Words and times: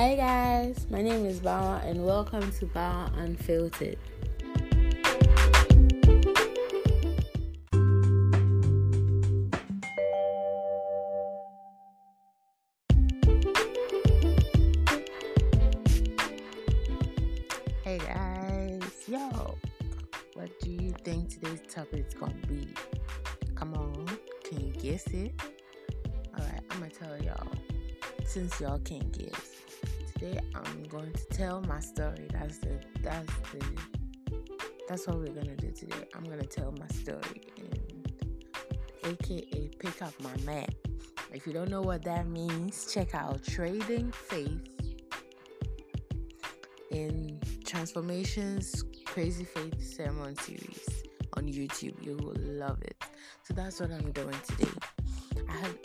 Hi 0.00 0.14
guys, 0.14 0.86
my 0.88 1.02
name 1.02 1.26
is 1.26 1.40
Bawa 1.40 1.84
and 1.84 2.06
welcome 2.06 2.50
to 2.52 2.64
Bawa 2.64 3.12
Unfiltered. 3.18 3.98
Hey 17.84 17.98
guys, 17.98 18.80
yo, 19.06 19.58
what 20.32 20.48
do 20.60 20.70
you 20.70 20.94
think 21.04 21.28
today's 21.28 21.60
topic 21.68 22.06
is 22.08 22.14
gonna 22.14 22.32
be? 22.48 22.68
Come 23.54 23.74
on, 23.74 24.06
can 24.44 24.60
you 24.64 24.72
guess 24.80 25.06
it? 25.08 25.38
Alright, 26.38 26.62
I'm 26.70 26.80
gonna 26.80 26.90
tell 26.90 27.22
y'all 27.22 27.52
since 28.24 28.58
y'all 28.62 28.78
can't 28.78 29.12
guess. 29.12 29.59
Today 30.20 30.38
I'm 30.54 30.82
going 30.82 31.10
to 31.14 31.24
tell 31.30 31.62
my 31.62 31.80
story. 31.80 32.28
That's 32.30 32.58
the 32.58 32.78
that's 33.00 33.32
the 33.52 33.64
that's 34.86 35.06
what 35.06 35.16
we're 35.16 35.32
gonna 35.32 35.56
do 35.56 35.70
today. 35.70 36.04
I'm 36.14 36.24
gonna 36.24 36.44
tell 36.44 36.74
my 36.78 36.86
story 36.88 37.40
and 37.56 39.06
aka 39.06 39.70
pick 39.78 40.02
up 40.02 40.12
my 40.20 40.36
mat. 40.44 40.74
If 41.32 41.46
you 41.46 41.54
don't 41.54 41.70
know 41.70 41.80
what 41.80 42.02
that 42.04 42.26
means, 42.26 42.92
check 42.92 43.14
out 43.14 43.42
Trading 43.42 44.12
Faith 44.12 44.60
in 46.90 47.40
Transformations 47.64 48.84
Crazy 49.06 49.44
Faith 49.44 49.82
Sermon 49.96 50.36
Series 50.36 51.02
on 51.32 51.44
YouTube. 51.44 51.94
You 52.04 52.18
will 52.18 52.36
love 52.36 52.82
it. 52.82 53.02
So 53.44 53.54
that's 53.54 53.80
what 53.80 53.90
I'm 53.90 54.12
doing 54.12 54.36
today. 54.46 54.70
I 55.48 55.52
had 55.52 55.78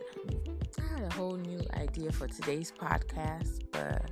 I 0.78 1.00
had 1.00 1.04
a 1.04 1.14
whole 1.14 1.38
new 1.38 1.62
idea 1.76 2.12
for 2.12 2.28
today's 2.28 2.74
podcast, 2.74 3.62
but 3.72 4.12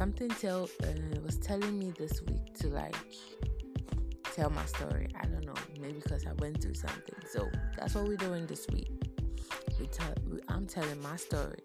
something 0.00 0.30
tell 0.30 0.66
uh, 0.82 1.20
was 1.22 1.36
telling 1.36 1.78
me 1.78 1.92
this 1.98 2.22
week 2.22 2.54
to 2.54 2.68
like 2.68 2.96
tell 4.34 4.48
my 4.48 4.64
story. 4.64 5.06
I 5.14 5.26
don't 5.26 5.44
know, 5.44 5.52
maybe 5.78 6.00
because 6.00 6.24
I 6.26 6.32
went 6.38 6.62
through 6.62 6.72
something. 6.72 7.16
So 7.30 7.46
that's 7.76 7.94
what 7.94 8.08
we're 8.08 8.16
doing 8.16 8.46
this 8.46 8.66
week. 8.72 8.88
We 9.78 9.88
tell, 9.88 10.14
I'm 10.48 10.66
telling 10.66 11.02
my 11.02 11.16
story. 11.16 11.60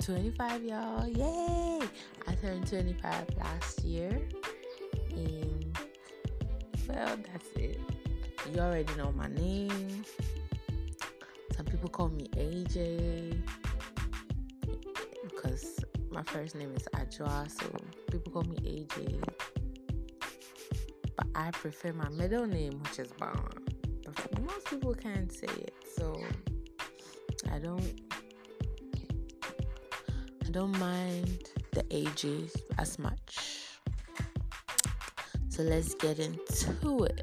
25, 0.00 0.64
y'all. 0.64 1.06
Yay! 1.06 1.80
I 2.26 2.34
turned 2.36 2.66
25 2.66 3.26
last 3.36 3.84
year. 3.84 4.22
And, 5.10 5.78
well, 6.88 7.18
that's 7.30 7.48
it. 7.56 7.78
You 8.50 8.60
already 8.60 8.94
know 8.96 9.12
my 9.12 9.28
name. 9.28 10.04
Some 11.54 11.66
people 11.66 11.90
call 11.90 12.08
me 12.08 12.28
AJ 12.36 13.42
because 15.22 15.84
my 16.10 16.22
first 16.22 16.54
name 16.54 16.72
is 16.74 16.88
Ajwa, 16.94 17.50
so 17.50 17.66
people 18.10 18.32
call 18.32 18.44
me 18.44 18.56
AJ. 18.56 19.22
But 21.14 21.26
I 21.34 21.50
prefer 21.50 21.92
my 21.92 22.08
middle 22.08 22.46
name, 22.46 22.80
which 22.82 22.98
is 23.00 23.08
Bawa. 23.08 23.52
But 24.04 24.40
most 24.40 24.66
people 24.66 24.94
can't 24.94 25.30
say 25.30 25.46
it, 25.46 25.74
so 25.94 26.18
I 27.52 27.58
don't 27.58 28.09
I 30.50 30.52
don't 30.52 30.76
mind 30.80 31.48
the 31.70 31.84
AJs 31.84 32.50
as 32.76 32.98
much. 32.98 33.68
So 35.48 35.62
let's 35.62 35.94
get 35.94 36.18
into 36.18 37.04
it. 37.04 37.22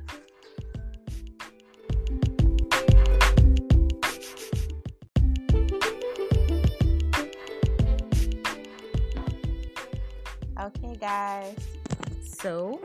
Okay, 10.57 10.95
guys. 10.95 11.57
So 12.23 12.79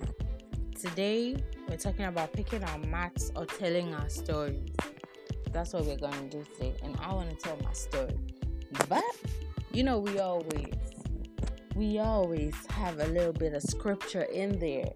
today 0.76 1.36
we're 1.68 1.76
talking 1.76 2.06
about 2.06 2.32
picking 2.32 2.64
our 2.64 2.78
mats 2.78 3.30
or 3.36 3.46
telling 3.46 3.94
our 3.94 4.08
stories. 4.08 4.58
That's 5.52 5.72
what 5.72 5.84
we're 5.84 5.98
going 5.98 6.30
to 6.30 6.38
do 6.38 6.44
today. 6.54 6.74
And 6.82 6.96
I 7.00 7.14
want 7.14 7.30
to 7.30 7.36
tell 7.36 7.56
my 7.62 7.72
story. 7.74 8.18
But, 8.88 9.04
you 9.74 9.82
know, 9.82 9.98
we 9.98 10.18
always, 10.18 10.74
we 11.74 11.98
always 11.98 12.54
have 12.68 13.00
a 13.00 13.06
little 13.06 13.32
bit 13.32 13.54
of 13.54 13.62
scripture 13.62 14.24
in 14.24 14.58
there. 14.58 14.90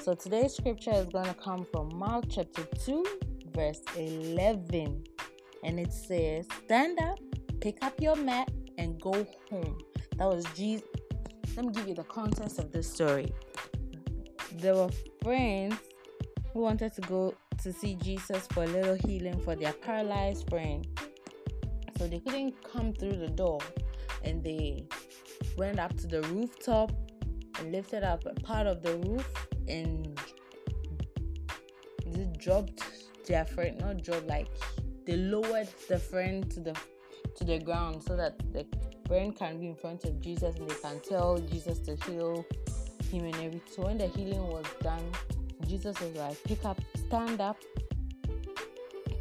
So 0.00 0.14
today's 0.14 0.54
scripture 0.54 0.92
is 0.92 1.06
going 1.06 1.26
to 1.26 1.34
come 1.34 1.66
from 1.70 1.94
Mark 1.94 2.24
chapter 2.30 2.64
2, 2.84 3.04
verse 3.54 3.80
11. 3.94 5.04
And 5.64 5.78
it 5.78 5.92
says, 5.92 6.46
Stand 6.64 6.98
up, 7.00 7.18
pick 7.60 7.84
up 7.84 8.00
your 8.00 8.16
mat, 8.16 8.50
and 8.78 8.98
go 9.00 9.26
home. 9.50 9.78
That 10.16 10.28
was 10.28 10.46
Jesus. 10.56 10.86
Let 11.54 11.66
me 11.66 11.72
give 11.72 11.88
you 11.88 11.94
the 11.94 12.04
context 12.04 12.58
of 12.58 12.72
this 12.72 12.90
story. 12.90 13.32
There 14.54 14.74
were 14.74 14.90
friends 15.22 15.76
who 16.54 16.60
wanted 16.60 16.94
to 16.94 17.02
go 17.02 17.34
to 17.62 17.72
see 17.72 17.96
Jesus 17.96 18.46
for 18.48 18.64
a 18.64 18.66
little 18.66 18.96
healing 19.06 19.38
for 19.40 19.54
their 19.54 19.74
paralyzed 19.74 20.48
friend. 20.48 20.86
So 21.98 22.08
they 22.08 22.20
couldn't 22.20 22.54
come 22.64 22.94
through 22.94 23.16
the 23.16 23.28
door 23.28 23.60
and 24.24 24.42
they 24.42 24.84
went 25.56 25.78
up 25.78 25.96
to 25.98 26.06
the 26.06 26.22
rooftop 26.22 26.92
and 27.58 27.72
lifted 27.72 28.02
up 28.02 28.24
a 28.26 28.34
part 28.40 28.66
of 28.66 28.82
the 28.82 28.96
roof 28.98 29.28
and 29.68 30.18
they 32.06 32.28
dropped 32.38 32.82
their 33.26 33.44
friend, 33.44 33.78
not 33.80 34.02
dropped 34.02 34.26
like 34.26 34.48
they 35.04 35.16
lowered 35.16 35.68
the 35.88 35.98
friend 35.98 36.50
to 36.50 36.60
the 36.60 36.76
to 37.36 37.44
the 37.44 37.58
ground 37.58 38.02
so 38.02 38.16
that 38.16 38.38
the 38.52 38.66
friend 39.06 39.34
can 39.34 39.58
be 39.58 39.66
in 39.66 39.74
front 39.74 40.04
of 40.04 40.20
Jesus 40.20 40.56
and 40.56 40.68
they 40.68 40.74
can 40.74 41.00
tell 41.00 41.38
Jesus 41.38 41.78
to 41.80 41.96
heal 42.04 42.44
him 43.10 43.24
and 43.24 43.34
everything. 43.36 43.60
So 43.70 43.82
when 43.82 43.98
the 43.98 44.08
healing 44.08 44.46
was 44.48 44.66
done, 44.82 45.04
Jesus 45.66 45.98
was 46.00 46.14
like, 46.14 46.42
pick 46.44 46.64
up, 46.64 46.80
stand 47.06 47.40
up, 47.40 47.56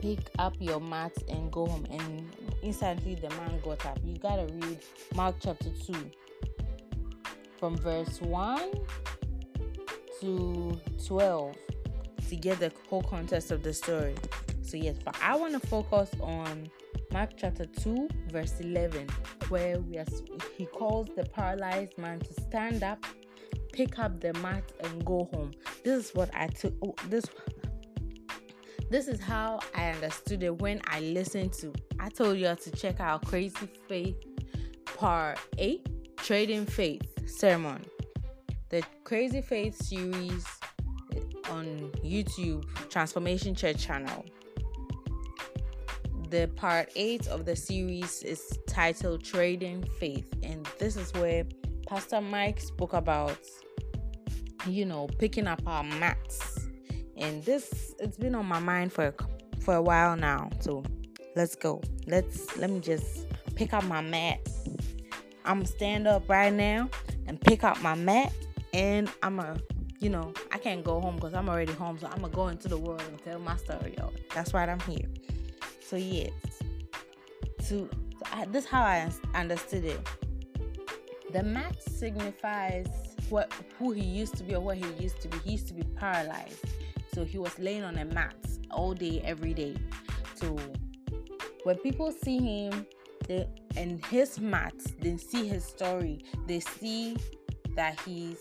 pick 0.02 0.20
up 0.40 0.56
your 0.60 0.82
mat 0.82 1.14
and 1.30 1.52
go 1.52 1.66
home. 1.68 1.86
And 1.90 2.36
instantly 2.62 3.16
the 3.16 3.30
man 3.30 3.60
got 3.64 3.86
up. 3.86 4.00
You 4.04 4.18
gotta 4.18 4.48
read 4.54 4.80
Mark 5.16 5.36
chapter 5.40 5.70
2 5.86 5.94
from 7.60 7.78
verse 7.78 8.20
1 8.22 8.72
to 10.20 10.80
12 11.06 11.56
to 12.30 12.36
get 12.36 12.60
the 12.60 12.72
whole 12.90 13.04
context 13.04 13.52
of 13.52 13.62
the 13.62 13.74
story. 13.74 14.16
So, 14.62 14.78
yes, 14.78 14.96
but 15.04 15.16
I 15.22 15.36
want 15.36 15.54
to 15.62 15.68
focus 15.68 16.10
on 16.22 16.70
Mark 17.12 17.32
chapter 17.36 17.66
2, 17.66 18.08
verse 18.30 18.60
11, 18.62 19.08
where 19.50 19.80
we 19.80 19.98
are, 19.98 20.06
he 20.58 20.66
calls 20.66 21.10
the 21.16 21.26
paralyzed 21.26 21.98
man 21.98 22.20
to 22.20 22.34
stand 22.42 22.82
up, 22.82 23.06
pick 23.74 24.00
up 24.00 24.22
the 24.22 24.34
mat, 24.36 24.64
and 24.82 25.04
go 25.06 25.30
home. 25.34 25.52
This 25.84 26.06
is 26.06 26.16
what 26.16 26.30
I 26.34 26.48
took. 26.48 26.74
Oh, 26.82 26.96
this 27.10 27.26
this 28.92 29.08
is 29.08 29.22
how 29.22 29.58
I 29.74 29.92
understood 29.92 30.44
it 30.44 30.62
when 30.62 30.82
I 30.86 31.00
listened 31.00 31.54
to. 31.54 31.74
I 31.98 32.10
told 32.10 32.38
y'all 32.38 32.58
to 32.58 32.72
check 32.72 33.00
out 33.00 33.26
Crazy 33.26 33.70
Faith 33.88 34.18
Part 34.84 35.40
8 35.58 36.18
Trading 36.18 36.66
Faith 36.66 37.02
Sermon. 37.26 37.86
The 38.68 38.84
Crazy 39.06 39.42
Faith 39.42 39.82
series 39.82 40.46
on 41.50 41.90
YouTube, 42.04 42.66
Transformation 42.90 43.56
Church 43.56 43.78
channel. 43.78 44.26
The 46.30 46.50
part 46.58 46.92
8 46.94 47.28
of 47.28 47.46
the 47.46 47.56
series 47.56 48.24
is 48.24 48.60
titled 48.68 49.24
Trading 49.24 49.86
Faith, 50.02 50.34
and 50.44 50.68
this 50.80 50.98
is 50.98 51.14
where 51.14 51.46
Pastor 51.88 52.20
Mike 52.20 52.60
spoke 52.60 52.92
about, 52.92 53.40
you 54.68 54.84
know, 54.84 55.08
picking 55.18 55.48
up 55.48 55.62
our 55.66 55.84
mats 55.84 56.51
and 57.22 57.44
this 57.46 57.94
it's 58.00 58.18
been 58.18 58.36
on 58.36 58.46
my 58.46 58.60
mind 58.60 58.92
for 58.92 59.14
for 59.62 59.76
a 59.76 59.82
while 59.82 60.18
now. 60.18 60.50
So 60.60 60.84
let's 61.36 61.56
go. 61.56 61.82
Let's 62.08 62.58
let 62.58 62.70
me 62.70 62.80
just 62.80 63.28
pick 63.56 63.74
up 63.74 63.84
my 63.86 64.02
mat. 64.02 64.40
I'm 65.46 65.60
gonna 65.60 65.68
stand 65.68 66.08
up 66.08 66.28
right 66.28 66.52
now 66.52 66.90
and 67.28 67.40
pick 67.40 67.64
up 67.64 67.82
my 67.82 67.96
mat. 67.96 68.34
And 68.74 69.10
i'm 69.22 69.36
gonna 69.36 69.60
you 70.00 70.10
know 70.10 70.34
i 70.52 70.58
can't 70.58 70.84
go 70.84 71.00
home 71.00 71.16
because 71.16 71.34
i'm 71.34 71.48
already 71.48 71.74
home. 71.74 72.00
So 72.00 72.08
i'm 72.08 72.22
gonna 72.22 72.34
go 72.34 72.48
into 72.48 72.68
the 72.68 72.78
world 72.78 73.04
and 73.08 73.22
tell 73.24 73.40
my 73.40 73.56
story 73.56 73.96
y'all. 73.98 74.14
That's 74.34 74.52
why 74.52 74.66
i'm 74.66 74.80
here. 74.82 75.08
So 75.82 75.96
yes 75.96 76.32
to 77.68 77.90
I, 78.32 78.46
this 78.46 78.66
how 78.66 78.82
i 78.82 79.10
understood 79.36 79.86
it. 79.86 80.00
The 81.32 81.44
mat 81.44 81.82
signifies 81.84 82.88
what 83.30 83.54
who 83.78 83.92
he 83.92 84.02
used 84.02 84.36
to 84.38 84.44
be 84.44 84.56
or 84.56 84.62
what 84.62 84.78
he 84.78 84.86
used 85.02 85.22
to 85.22 85.28
be. 85.28 85.38
He 85.40 85.52
used 85.52 85.68
to 85.68 85.74
be 85.74 85.84
paralyzed 85.84 86.66
so 87.14 87.24
he 87.24 87.38
was 87.38 87.58
laying 87.60 87.84
on 87.84 87.98
a 87.98 88.06
mat 88.06 88.36
all 88.72 88.94
day, 88.94 89.22
every 89.24 89.54
day. 89.54 89.76
So 90.36 90.58
when 91.64 91.78
people 91.78 92.12
see 92.12 92.38
him, 92.40 92.86
they 93.28 93.48
and 93.76 94.04
his 94.06 94.40
mat, 94.40 94.74
they 95.00 95.18
see 95.18 95.48
his 95.48 95.64
story, 95.64 96.24
they 96.48 96.60
see 96.60 97.18
that 97.76 98.00
he's 98.02 98.40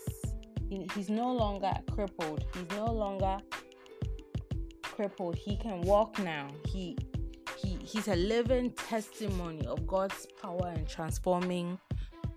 he's 0.95 1.09
no 1.09 1.31
longer 1.31 1.71
crippled. 1.91 2.45
He's 2.53 2.77
no 2.77 2.85
longer 2.85 3.37
crippled. 4.81 5.35
He 5.35 5.57
can 5.57 5.81
walk 5.81 6.17
now. 6.19 6.47
He 6.67 6.97
he 7.57 7.77
he's 7.83 8.07
a 8.07 8.15
living 8.15 8.71
testimony 8.71 9.65
of 9.67 9.85
God's 9.85 10.27
power 10.41 10.71
and 10.73 10.87
transforming 10.87 11.79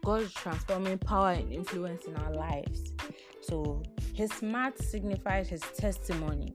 God's 0.05 0.33
transforming 0.33 0.99
power 0.99 1.31
and 1.31 1.51
influence 1.53 2.05
in 2.05 2.17
our 2.17 2.33
lives. 2.35 2.93
So 3.41 3.83
his 4.15 4.43
mat 4.43 4.79
signifies 4.79 5.49
his 5.49 5.61
testimony. 5.77 6.55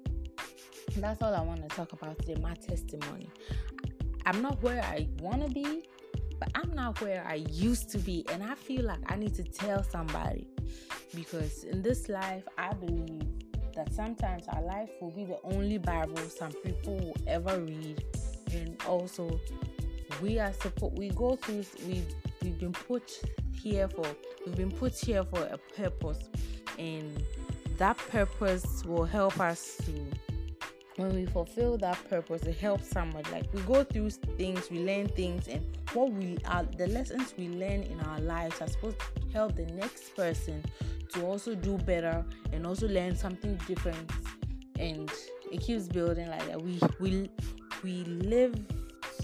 That's 0.95 1.21
all 1.21 1.35
I 1.35 1.41
want 1.41 1.61
to 1.61 1.75
talk 1.75 1.91
about 1.91 2.17
today, 2.19 2.39
my 2.41 2.53
testimony. 2.53 3.29
I'm 4.25 4.41
not 4.41 4.63
where 4.63 4.81
I 4.81 5.09
want 5.19 5.45
to 5.45 5.49
be, 5.53 5.83
but 6.39 6.49
I'm 6.55 6.73
not 6.73 7.01
where 7.01 7.25
I 7.27 7.35
used 7.35 7.89
to 7.91 7.97
be. 7.99 8.25
And 8.31 8.41
I 8.41 8.55
feel 8.55 8.85
like 8.85 8.99
I 9.07 9.17
need 9.17 9.35
to 9.35 9.43
tell 9.43 9.83
somebody 9.83 10.47
because 11.13 11.65
in 11.65 11.81
this 11.81 12.07
life, 12.07 12.43
I 12.57 12.73
believe 12.73 13.27
that 13.75 13.93
sometimes 13.93 14.47
our 14.47 14.63
life 14.63 14.89
will 15.01 15.11
be 15.11 15.25
the 15.25 15.39
only 15.43 15.77
Bible 15.77 16.17
some 16.17 16.53
people 16.63 16.95
will 16.95 17.17
ever 17.27 17.59
read. 17.59 18.03
And 18.53 18.81
also, 18.87 19.37
we 20.21 20.39
are 20.39 20.53
supposed 20.53 20.97
we 20.97 21.09
go 21.09 21.35
through 21.35 21.65
we 21.85 22.03
we've 22.41 22.59
been 22.59 22.73
put 22.73 23.21
here 23.61 23.87
for 23.87 24.05
we've 24.45 24.55
been 24.55 24.71
put 24.71 24.97
here 24.97 25.23
for 25.23 25.41
a 25.43 25.57
purpose 25.77 26.29
and 26.79 27.23
that 27.79 27.97
purpose 27.97 28.83
will 28.85 29.05
help 29.05 29.39
us 29.39 29.77
to 29.85 30.05
when 30.97 31.15
we 31.15 31.25
fulfill 31.25 31.77
that 31.77 31.97
purpose 32.09 32.43
it 32.43 32.57
helps 32.57 32.89
someone. 32.89 33.23
Like 33.31 33.51
we 33.53 33.61
go 33.61 33.85
through 33.85 34.09
things 34.09 34.69
we 34.69 34.79
learn 34.79 35.07
things 35.07 35.47
and 35.47 35.65
what 35.93 36.11
we 36.11 36.37
are 36.45 36.63
the 36.77 36.87
lessons 36.87 37.33
we 37.37 37.47
learn 37.47 37.83
in 37.83 37.99
our 38.01 38.19
lives 38.19 38.61
are 38.61 38.67
supposed 38.67 38.99
to 38.99 39.05
help 39.31 39.55
the 39.55 39.65
next 39.67 40.13
person 40.15 40.63
to 41.13 41.25
also 41.25 41.55
do 41.55 41.77
better 41.77 42.23
and 42.51 42.67
also 42.67 42.87
learn 42.87 43.15
something 43.15 43.55
different. 43.65 44.11
And 44.77 45.09
it 45.49 45.61
keeps 45.61 45.87
building 45.87 46.29
like 46.29 46.45
that 46.47 46.61
we 46.61 46.79
we 46.99 47.29
we 47.81 48.03
live 48.03 48.55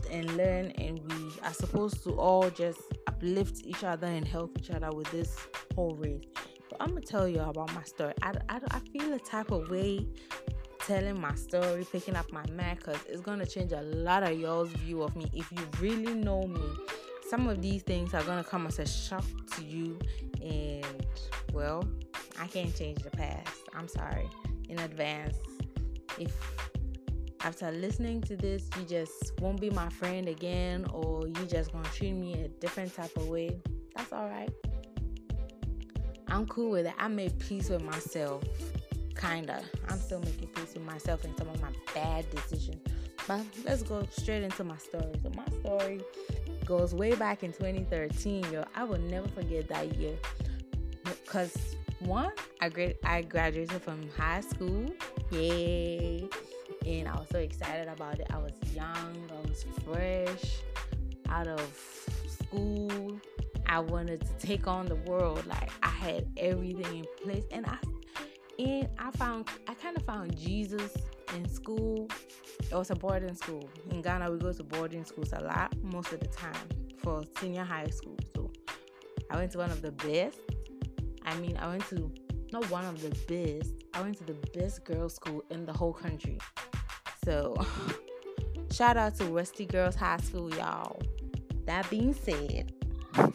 and 0.10 0.38
learn 0.38 0.72
and 0.78 1.02
we 1.12 1.32
are 1.44 1.54
supposed 1.54 2.04
to 2.06 2.12
all 2.12 2.50
just 2.50 2.80
uplift 3.08 3.66
each 3.66 3.84
other 3.84 4.08
and 4.08 4.26
help 4.26 4.58
each 4.58 4.72
other 4.72 4.90
with 4.92 5.12
this 5.12 5.36
whole 5.76 5.96
race 5.96 6.24
but 6.70 6.82
i'm 6.82 6.90
gonna 6.90 7.02
tell 7.02 7.28
you 7.28 7.40
about 7.40 7.74
my 7.74 7.84
story. 7.84 8.14
I, 8.22 8.34
I, 8.50 8.60
I 8.72 8.80
feel 8.80 9.14
a 9.14 9.20
type 9.20 9.52
of 9.52 9.70
way 9.70 10.08
telling 10.86 11.20
my 11.20 11.34
story 11.36 11.86
picking 11.92 12.16
up 12.16 12.32
my 12.32 12.46
mic 12.52 12.78
because 12.78 13.00
it's 13.08 13.22
gonna 13.22 13.46
change 13.46 13.72
a 13.72 13.82
lot 13.82 14.24
of 14.24 14.40
y'all's 14.40 14.70
view 14.70 15.02
of 15.02 15.16
me. 15.16 15.26
If 15.34 15.52
you 15.52 15.60
really 15.80 16.14
know 16.14 16.44
me 16.44 16.62
some 17.28 17.48
of 17.48 17.62
these 17.62 17.82
things 17.82 18.14
are 18.14 18.24
gonna 18.24 18.44
come 18.44 18.68
as 18.68 18.78
a 18.78 18.86
shock 18.86 19.26
to 19.56 19.64
you 19.64 19.98
and 20.44 20.86
well 21.54 21.84
i 22.40 22.46
can't 22.48 22.76
change 22.76 23.02
the 23.02 23.10
past. 23.12 23.64
I'm 23.74 23.88
sorry 23.88 24.30
in 24.70 24.80
advance. 24.80 25.38
If 26.20 26.34
after 27.42 27.72
listening 27.72 28.22
to 28.24 28.36
this, 28.36 28.68
you 28.78 28.86
just 28.86 29.40
won't 29.40 29.62
be 29.62 29.70
my 29.70 29.90
friend 29.90 30.28
again, 30.28 30.86
or 30.92 31.28
you 31.28 31.46
just 31.46 31.72
gonna 31.72 31.88
treat 31.90 32.14
me 32.14 32.34
a 32.34 32.48
different 32.48 32.94
type 32.96 33.16
of 33.18 33.28
way, 33.28 33.60
that's 33.96 34.12
all 34.12 34.28
right. 34.28 34.50
I'm 36.28 36.46
cool 36.48 36.72
with 36.72 36.86
it. 36.86 36.94
I 36.98 37.08
made 37.08 37.38
peace 37.40 37.70
with 37.70 37.84
myself, 37.84 38.44
kinda. 39.16 39.64
I'm 39.90 40.00
still 40.00 40.20
making 40.20 40.48
peace 40.50 40.74
with 40.74 40.84
myself 40.84 41.24
and 41.24 41.38
some 41.38 41.50
of 41.50 41.62
my 41.62 41.70
bad 41.94 42.30
decisions. 42.30 42.82
But 43.28 43.42
let's 43.64 43.84
go 43.84 44.08
straight 44.12 44.44
into 44.44 44.64
my 44.64 44.78
story. 44.78 45.12
So 45.24 45.32
my 45.36 45.46
story 45.60 46.02
goes 46.66 46.94
way 46.94 47.16
back 47.16 47.44
in 47.44 47.52
2013, 47.54 48.46
yo. 48.52 48.64
I 48.76 48.84
will 48.84 49.00
never 49.00 49.28
forget 49.28 49.68
that 49.70 49.96
year, 49.96 50.16
cause 51.26 51.76
one, 52.00 52.32
I 52.62 52.70
grad 52.70 52.96
I 53.04 53.22
graduated 53.22 53.82
from 53.82 54.10
high 54.18 54.42
school. 54.42 54.86
Yay! 55.32 56.30
and 56.86 57.08
I 57.08 57.14
was 57.14 57.28
so 57.32 57.40
excited 57.40 57.88
about 57.88 58.20
it. 58.20 58.28
I 58.32 58.38
was 58.38 58.54
young, 58.74 59.30
I 59.32 59.48
was 59.48 59.66
fresh, 59.84 60.60
out 61.30 61.48
of 61.48 62.08
school. 62.28 63.20
I 63.68 63.80
wanted 63.80 64.22
to 64.22 64.48
take 64.48 64.68
on 64.68 64.86
the 64.86 64.96
world. 64.96 65.46
Like 65.46 65.70
I 65.84 65.90
had 65.90 66.28
everything 66.38 67.00
in 67.00 67.06
place, 67.24 67.46
and 67.52 67.66
I 67.66 67.78
and 68.60 68.88
I 68.98 69.12
found 69.12 69.48
I 69.68 69.74
kind 69.74 69.98
of 69.98 70.04
found 70.04 70.38
Jesus 70.38 70.92
in 71.36 71.48
school. 71.50 72.08
It 72.72 72.76
was 72.76 72.92
a 72.92 72.96
boarding 72.96 73.36
school 73.36 73.70
in 73.92 74.02
Ghana. 74.02 74.32
We 74.32 74.40
go 74.40 74.54
to 74.54 74.64
boarding 74.64 75.06
schools 75.06 75.34
a 75.34 75.42
lot, 75.42 75.76
most 75.84 76.14
of 76.14 76.20
the 76.20 76.28
time 76.28 76.56
for 76.98 77.24
senior 77.40 77.64
high 77.64 77.88
school. 77.88 78.18
So 78.34 78.52
I 79.30 79.38
went 79.38 79.52
to 79.52 79.58
one 79.60 79.72
of 79.72 79.82
the 79.82 79.92
best. 79.92 80.40
I 81.26 81.36
mean, 81.38 81.58
I 81.58 81.68
went 81.68 81.88
to 81.90 82.12
not 82.52 82.70
one 82.70 82.86
of 82.86 83.02
the 83.02 83.10
best. 83.28 83.74
I 83.94 84.02
went 84.02 84.18
to 84.18 84.24
the 84.24 84.38
best 84.54 84.84
girls' 84.86 85.16
school 85.16 85.44
in 85.50 85.66
the 85.66 85.74
whole 85.74 85.94
country. 85.94 86.38
So, 87.24 87.56
shout 88.72 88.98
out 88.98 89.16
to 89.16 89.26
Wesley 89.26 89.66
Girls 89.66 89.96
High 89.96 90.18
School, 90.18 90.54
y'all. 90.56 91.02
That 91.66 91.90
being 91.90 92.14
said, 92.14 92.72
so 93.16 93.32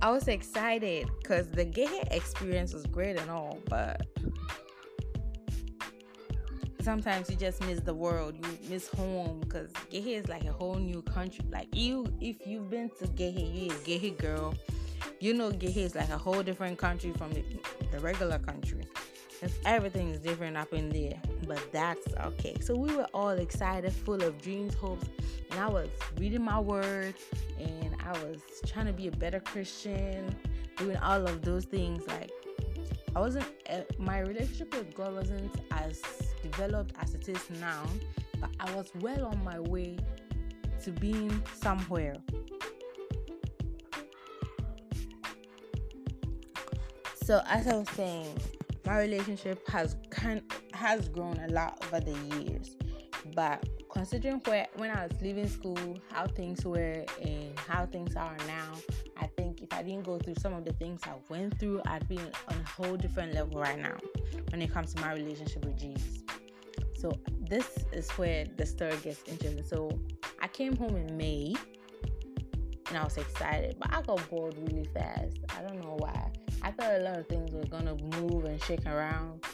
I 0.00 0.10
was 0.10 0.28
excited 0.28 1.08
because 1.22 1.50
the 1.50 1.64
Gey 1.64 2.02
experience 2.10 2.72
was 2.72 2.86
great 2.86 3.18
and 3.18 3.30
all, 3.30 3.58
but 3.68 4.06
sometimes 6.82 7.30
you 7.30 7.36
just 7.36 7.64
miss 7.66 7.80
the 7.80 7.94
world. 7.94 8.34
You 8.34 8.58
miss 8.68 8.88
home 8.88 9.40
because 9.40 9.70
Gey 9.90 10.14
is 10.14 10.28
like 10.28 10.44
a 10.44 10.52
whole 10.52 10.76
new 10.76 11.02
country. 11.02 11.44
Like 11.50 11.74
you, 11.74 12.06
if 12.20 12.46
you've 12.46 12.70
been 12.70 12.90
to 13.00 13.06
Gey, 13.08 13.30
you 13.30 13.72
a 13.72 13.84
Gey 13.84 14.10
girl. 14.10 14.54
You 15.20 15.34
know, 15.34 15.52
Gey 15.52 15.82
is 15.82 15.94
like 15.94 16.10
a 16.10 16.18
whole 16.18 16.42
different 16.42 16.78
country 16.78 17.12
from 17.12 17.32
the, 17.32 17.44
the 17.90 18.00
regular 18.00 18.38
country. 18.38 18.84
Everything 19.64 20.10
is 20.10 20.20
different 20.20 20.56
up 20.56 20.72
in 20.72 20.88
there 20.88 21.20
but 21.46 21.60
that's 21.72 22.06
okay. 22.24 22.56
So 22.60 22.74
we 22.74 22.94
were 22.94 23.08
all 23.12 23.30
excited, 23.30 23.92
full 23.92 24.22
of 24.22 24.40
dreams, 24.40 24.74
hopes, 24.74 25.06
and 25.50 25.60
I 25.60 25.68
was 25.68 25.88
reading 26.18 26.42
my 26.42 26.58
word 26.58 27.14
and 27.58 27.96
I 28.04 28.12
was 28.24 28.40
trying 28.66 28.86
to 28.86 28.92
be 28.92 29.08
a 29.08 29.12
better 29.12 29.40
Christian, 29.40 30.34
doing 30.76 30.96
all 30.98 31.26
of 31.26 31.42
those 31.42 31.64
things. 31.64 32.06
Like, 32.06 32.30
I 33.14 33.20
wasn't, 33.20 33.46
uh, 33.68 33.80
my 33.98 34.20
relationship 34.20 34.74
with 34.74 34.94
God 34.94 35.14
wasn't 35.14 35.52
as 35.72 36.00
developed 36.42 36.94
as 37.00 37.14
it 37.14 37.28
is 37.28 37.50
now, 37.60 37.84
but 38.40 38.50
I 38.60 38.72
was 38.74 38.90
well 39.00 39.26
on 39.26 39.42
my 39.44 39.60
way 39.60 39.98
to 40.84 40.90
being 40.90 41.42
somewhere. 41.60 42.16
So, 47.24 47.40
as 47.46 47.68
I 47.68 47.74
was 47.76 47.88
saying, 47.90 48.36
my 48.92 49.00
relationship 49.00 49.66
has 49.68 49.96
kind 50.10 50.42
has 50.74 51.08
grown 51.08 51.38
a 51.38 51.48
lot 51.48 51.82
over 51.86 51.98
the 51.98 52.12
years. 52.36 52.76
But 53.34 53.66
considering 53.90 54.42
where 54.44 54.66
when 54.76 54.90
I 54.90 55.06
was 55.06 55.22
leaving 55.22 55.48
school, 55.48 55.98
how 56.10 56.26
things 56.26 56.62
were 56.66 57.02
and 57.22 57.58
how 57.58 57.86
things 57.86 58.16
are 58.16 58.36
now, 58.46 58.72
I 59.16 59.28
think 59.28 59.62
if 59.62 59.72
I 59.72 59.82
didn't 59.82 60.04
go 60.04 60.18
through 60.18 60.34
some 60.34 60.52
of 60.52 60.66
the 60.66 60.74
things 60.74 61.00
I 61.04 61.14
went 61.30 61.58
through, 61.58 61.80
I'd 61.86 62.06
be 62.06 62.18
on 62.18 62.56
a 62.66 62.68
whole 62.68 62.98
different 62.98 63.32
level 63.32 63.58
right 63.58 63.78
now 63.78 63.96
when 64.50 64.60
it 64.60 64.70
comes 64.70 64.92
to 64.92 65.00
my 65.00 65.14
relationship 65.14 65.64
with 65.64 65.78
Jesus. 65.78 66.22
So 66.94 67.12
this 67.48 67.86
is 67.92 68.10
where 68.10 68.44
the 68.58 68.66
story 68.66 68.96
gets 69.02 69.22
interesting. 69.26 69.64
So 69.64 69.98
I 70.42 70.48
came 70.48 70.76
home 70.76 70.96
in 70.96 71.16
May 71.16 71.54
and 72.88 72.98
I 72.98 73.04
was 73.04 73.16
excited, 73.16 73.76
but 73.78 73.90
I 73.90 74.02
got 74.02 74.28
bored 74.28 74.54
really 74.58 74.84
fast. 74.92 75.38
I 75.56 75.62
don't 75.62 75.80
know 75.80 75.96
why. 75.98 76.30
I 76.64 76.70
thought 76.70 76.92
a 76.92 76.98
lot 76.98 77.18
of 77.18 77.26
things 77.26 77.50
were 77.52 77.64
gonna 77.64 77.96
move 78.20 78.44
and 78.44 78.62
shake 78.62 78.86
around, 78.86 79.44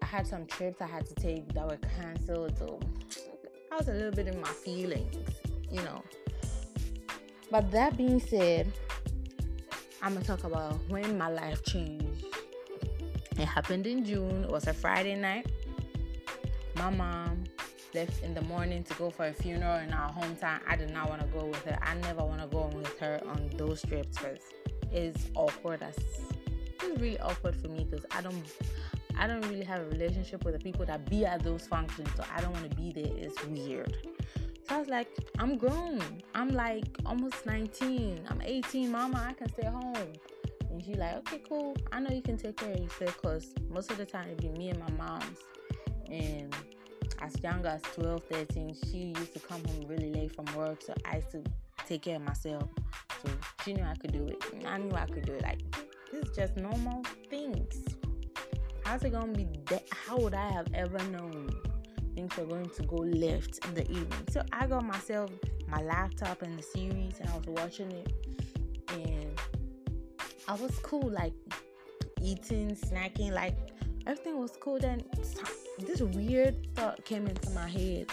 I 0.00 0.06
had 0.06 0.26
some 0.26 0.46
trips 0.46 0.80
I 0.80 0.86
had 0.86 1.04
to 1.06 1.14
take 1.14 1.52
that 1.54 1.66
were 1.66 1.78
canceled, 2.00 2.56
so 2.56 2.78
I 3.72 3.76
was 3.76 3.88
a 3.88 3.92
little 3.92 4.12
bit 4.12 4.28
in 4.28 4.40
my 4.40 4.48
feelings, 4.48 5.16
you 5.70 5.82
know. 5.82 6.02
But 7.50 7.70
that 7.72 7.96
being 7.96 8.20
said, 8.20 8.72
I'm 10.00 10.14
gonna 10.14 10.24
talk 10.24 10.44
about 10.44 10.78
when 10.88 11.18
my 11.18 11.28
life 11.28 11.64
changed. 11.64 12.24
It 13.32 13.44
happened 13.44 13.86
in 13.86 14.04
June. 14.04 14.44
It 14.44 14.50
was 14.50 14.68
a 14.68 14.74
Friday 14.74 15.16
night. 15.16 15.50
My 16.76 16.90
mom 16.90 17.44
left 17.94 18.22
in 18.22 18.34
the 18.34 18.42
morning 18.42 18.84
to 18.84 18.94
go 18.94 19.10
for 19.10 19.26
a 19.26 19.32
funeral 19.32 19.78
in 19.78 19.92
our 19.92 20.10
hometown. 20.12 20.60
I 20.68 20.76
did 20.76 20.90
not 20.90 21.08
want 21.08 21.22
to 21.22 21.26
go 21.28 21.46
with 21.46 21.62
her. 21.64 21.78
I 21.82 21.94
never 21.94 22.22
want 22.22 22.40
to 22.42 22.46
go 22.46 22.70
with 22.74 22.98
her 23.00 23.20
on 23.26 23.50
those 23.56 23.82
trips 23.82 24.18
because 24.18 24.38
it's 24.92 25.26
awkward. 25.34 25.82
As 25.82 25.96
it's 25.96 27.00
really 27.00 27.18
awkward 27.20 27.56
for 27.56 27.68
me 27.68 27.86
because 27.88 28.04
I 28.10 28.20
don't 28.20 28.44
I 29.18 29.26
don't 29.26 29.42
really 29.48 29.64
have 29.64 29.80
a 29.80 29.86
relationship 29.86 30.44
with 30.44 30.54
the 30.54 30.60
people 30.60 30.86
that 30.86 31.08
be 31.10 31.24
at 31.24 31.42
those 31.42 31.66
functions, 31.66 32.08
so 32.16 32.24
I 32.34 32.40
don't 32.40 32.52
want 32.52 32.70
to 32.70 32.76
be 32.76 32.92
there. 32.92 33.12
It's 33.16 33.44
weird. 33.46 33.94
So 34.68 34.76
I 34.76 34.78
was 34.78 34.88
like, 34.88 35.08
I'm 35.38 35.56
grown. 35.56 36.00
I'm 36.34 36.50
like 36.50 36.86
almost 37.04 37.44
19. 37.44 38.20
I'm 38.28 38.40
18. 38.40 38.92
Mama, 38.92 39.26
I 39.28 39.32
can 39.32 39.48
stay 39.48 39.66
home. 39.66 40.12
And 40.70 40.84
she's 40.84 40.96
like, 40.96 41.16
okay, 41.16 41.40
cool. 41.48 41.76
I 41.90 41.98
know 41.98 42.10
you 42.14 42.22
can 42.22 42.36
take 42.36 42.58
care 42.58 42.72
of 42.72 42.78
yourself 42.78 43.16
because 43.20 43.54
most 43.68 43.90
of 43.90 43.96
the 43.96 44.06
time 44.06 44.28
it'd 44.28 44.40
be 44.40 44.56
me 44.56 44.68
and 44.70 44.78
my 44.78 44.90
mom's. 44.90 45.38
And 46.08 46.54
as 47.20 47.34
young 47.42 47.64
as 47.66 47.82
12, 47.94 48.22
13, 48.30 48.76
she 48.84 48.98
used 49.16 49.32
to 49.32 49.40
come 49.40 49.64
home 49.64 49.86
really 49.88 50.12
late 50.12 50.34
from 50.34 50.44
work. 50.54 50.82
So 50.82 50.94
I 51.04 51.16
used 51.16 51.30
to 51.32 51.42
take 51.86 52.02
care 52.02 52.16
of 52.16 52.22
myself. 52.22 52.68
She 53.64 53.72
knew 53.72 53.84
I 53.84 53.94
could 53.94 54.12
do 54.12 54.26
it. 54.26 54.42
I 54.66 54.78
knew 54.78 54.94
I 54.94 55.06
could 55.06 55.26
do 55.26 55.34
it. 55.34 55.42
Like 55.42 55.60
this 56.12 56.28
is 56.28 56.36
just 56.36 56.56
normal 56.56 57.02
things. 57.30 57.82
How's 58.84 59.02
it 59.04 59.10
gonna 59.10 59.32
be 59.32 59.46
that? 59.66 59.86
How 59.90 60.16
would 60.18 60.34
I 60.34 60.50
have 60.50 60.68
ever 60.74 60.98
known 61.10 61.50
things 62.14 62.36
were 62.36 62.46
going 62.46 62.70
to 62.70 62.82
go 62.84 62.96
left 62.96 63.64
in 63.66 63.74
the 63.74 63.82
evening? 63.90 64.26
So 64.30 64.42
I 64.52 64.66
got 64.66 64.84
myself 64.84 65.30
my 65.68 65.82
laptop 65.82 66.42
and 66.42 66.58
the 66.58 66.62
series, 66.62 67.20
and 67.20 67.28
I 67.28 67.36
was 67.36 67.46
watching 67.46 67.92
it, 67.92 68.12
and 68.92 69.38
I 70.46 70.54
was 70.54 70.78
cool, 70.78 71.10
like 71.10 71.34
eating, 72.22 72.74
snacking, 72.74 73.32
like 73.32 73.56
everything 74.06 74.38
was 74.38 74.52
cool. 74.60 74.78
Then 74.78 75.02
this 75.78 76.00
weird 76.00 76.74
thought 76.74 77.04
came 77.04 77.26
into 77.26 77.50
my 77.50 77.68
head 77.68 78.06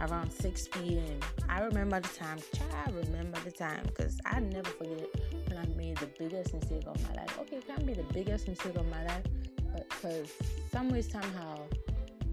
around 0.00 0.30
6 0.32 0.68
p.m. 0.68 1.20
I 1.48 1.60
remember 1.60 2.00
the 2.00 2.08
time, 2.08 2.38
I 2.86 2.90
remember 2.90 3.38
the 3.44 3.50
time 3.50 3.82
because 3.86 4.18
I 4.24 4.40
never 4.40 4.70
forget 4.70 5.08
when 5.48 5.58
I 5.58 5.66
made 5.76 5.98
the 5.98 6.08
biggest 6.18 6.54
mistake 6.54 6.84
of 6.86 6.96
my 7.08 7.20
life. 7.22 7.38
Okay, 7.40 7.56
it 7.56 7.66
can't 7.66 7.86
be 7.86 7.92
the 7.92 8.04
biggest 8.14 8.48
mistake 8.48 8.76
of 8.76 8.88
my 8.88 9.04
life, 9.04 9.24
but 9.72 9.88
because 9.88 10.32
some 10.72 10.90
way, 10.90 11.02
somehow, 11.02 11.60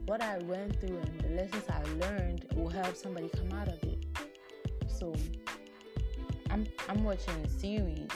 what 0.06 0.22
I 0.22 0.38
went 0.40 0.80
through 0.80 0.98
and 0.98 1.20
the 1.20 1.30
lessons 1.30 1.64
I 1.70 1.84
learned 2.06 2.46
will 2.56 2.70
help 2.70 2.96
somebody 2.96 3.30
come 3.30 3.52
out 3.60 3.68
of 3.68 3.84
it. 3.84 4.06
So 4.88 5.14
I'm 6.50 6.66
I'm 6.88 7.04
watching 7.04 7.36
a 7.44 7.50
series, 7.50 8.10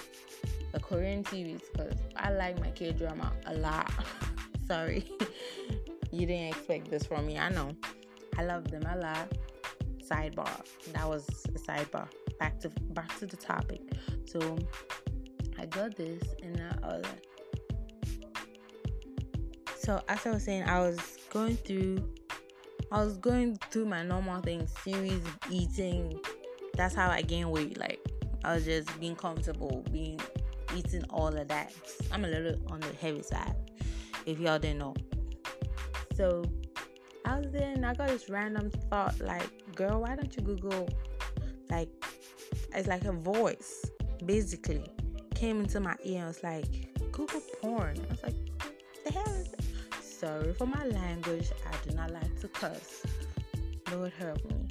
a 0.73 0.79
Korean 0.79 1.25
series, 1.25 1.61
because 1.73 1.97
I 2.15 2.31
like 2.31 2.59
my 2.59 2.71
K 2.71 2.91
drama 2.93 3.33
a 3.45 3.53
lot. 3.55 3.91
Sorry, 4.67 5.05
you 6.11 6.25
didn't 6.25 6.47
expect 6.47 6.89
this 6.89 7.03
from 7.03 7.27
me. 7.27 7.37
I 7.37 7.49
know. 7.49 7.75
I 8.37 8.43
love 8.43 8.69
them 8.69 8.83
a 8.83 8.97
lot. 8.97 9.31
Sidebar. 10.03 10.61
That 10.93 11.07
was 11.07 11.27
a 11.45 11.59
sidebar. 11.59 12.07
Back 12.39 12.59
to 12.61 12.69
back 12.91 13.17
to 13.19 13.25
the 13.25 13.37
topic. 13.37 13.81
So 14.25 14.57
I 15.59 15.65
got 15.65 15.95
this 15.95 16.23
and 16.41 16.61
I 16.83 16.87
was 16.87 17.05
so 19.75 20.01
as 20.07 20.25
I 20.25 20.31
was 20.31 20.43
saying, 20.43 20.63
I 20.63 20.79
was 20.79 20.99
going 21.29 21.57
through 21.57 22.07
I 22.91 23.03
was 23.03 23.17
going 23.17 23.57
through 23.71 23.85
my 23.85 24.03
normal 24.03 24.41
things, 24.41 24.73
series 24.83 25.21
eating. 25.49 26.19
That's 26.75 26.93
how 26.93 27.09
I 27.09 27.21
gain 27.21 27.49
weight. 27.49 27.77
Like 27.77 27.99
I 28.43 28.55
was 28.55 28.65
just 28.65 28.99
being 28.99 29.15
comfortable, 29.15 29.85
being 29.91 30.19
eating 30.75 31.03
all 31.09 31.27
of 31.27 31.47
that. 31.47 31.73
I'm 32.11 32.25
a 32.25 32.27
little 32.27 32.59
on 32.71 32.79
the 32.79 32.93
heavy 32.99 33.23
side, 33.23 33.55
if 34.25 34.39
y'all 34.39 34.59
didn't 34.59 34.79
know. 34.79 34.95
So 36.15 36.43
I 37.31 37.39
was 37.39 37.49
then 37.51 37.85
I 37.85 37.93
got 37.93 38.09
this 38.09 38.29
random 38.29 38.69
thought 38.89 39.17
like, 39.21 39.49
girl, 39.73 40.01
why 40.01 40.17
don't 40.17 40.35
you 40.35 40.43
Google 40.43 40.89
like 41.69 41.87
it's 42.75 42.89
like 42.89 43.05
a 43.05 43.13
voice 43.13 43.85
basically 44.25 44.83
came 45.33 45.61
into 45.61 45.79
my 45.79 45.95
ear 46.03 46.19
and 46.19 46.27
was 46.27 46.43
like, 46.43 46.65
Google 47.13 47.41
porn. 47.61 47.95
I 47.97 48.11
was 48.11 48.23
like, 48.23 48.35
the 49.05 49.13
hell 49.13 49.33
is 49.35 49.47
that? 49.47 49.63
Sorry 50.03 50.53
for 50.53 50.65
my 50.65 50.85
language. 50.85 51.49
I 51.65 51.89
do 51.89 51.95
not 51.95 52.11
like 52.11 52.37
to 52.41 52.49
cuss. 52.49 53.03
Lord 53.93 54.11
help 54.19 54.43
me. 54.51 54.67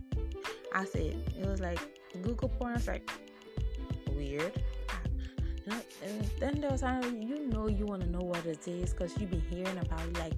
I 0.75 0.85
said 0.85 1.17
it 1.41 1.47
was 1.47 1.61
like 1.61 1.81
Google 2.21 2.51
porn. 2.51 2.73
I 2.73 2.75
was 2.75 2.89
like, 2.89 3.11
weird. 4.13 4.53
And 6.03 6.25
then 6.39 6.61
there 6.61 6.71
was 6.71 6.83
you 6.83 7.47
know 7.47 7.69
you 7.69 7.87
want 7.87 8.03
to 8.03 8.11
know 8.11 8.21
what 8.21 8.45
it 8.45 8.69
is 8.69 8.93
because 8.93 9.17
you've 9.19 9.31
been 9.31 9.41
hearing 9.49 9.79
about 9.79 10.13
like 10.19 10.35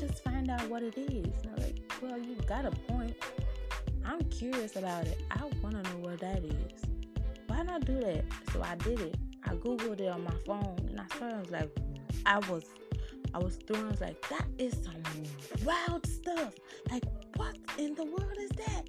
just 0.00 0.24
find 0.24 0.50
out 0.50 0.66
what 0.70 0.82
it 0.82 0.96
is. 0.96 1.26
And 1.44 1.52
I'm 1.54 1.62
like, 1.62 1.92
well, 2.00 2.18
you 2.18 2.34
got 2.46 2.64
a 2.64 2.70
point. 2.70 3.14
I'm 4.04 4.20
curious 4.24 4.76
about 4.76 5.06
it. 5.06 5.20
I 5.30 5.44
want 5.62 5.82
to 5.84 5.90
know 5.90 5.98
what 5.98 6.20
that 6.20 6.42
is. 6.42 6.82
Why 7.46 7.62
not 7.62 7.84
do 7.84 8.00
that? 8.00 8.24
So 8.52 8.62
I 8.62 8.76
did 8.76 9.00
it. 9.00 9.16
I 9.44 9.54
googled 9.54 10.00
it 10.00 10.08
on 10.08 10.24
my 10.24 10.34
phone, 10.46 10.76
and 10.88 11.00
I 11.00 11.18
saw 11.18 11.28
it. 11.28 11.34
I 11.34 11.38
was 11.38 11.50
like, 11.50 11.70
I 12.24 12.38
was, 12.50 12.64
I 13.34 13.38
was 13.38 13.56
thrown. 13.66 13.86
I 13.86 13.90
was 13.90 14.00
like, 14.00 14.28
that 14.30 14.46
is 14.58 14.72
some 14.82 15.02
wild 15.64 16.06
stuff. 16.06 16.54
Like, 16.90 17.04
what 17.36 17.56
in 17.78 17.94
the 17.94 18.04
world 18.04 18.36
is 18.38 18.50
that? 18.50 18.82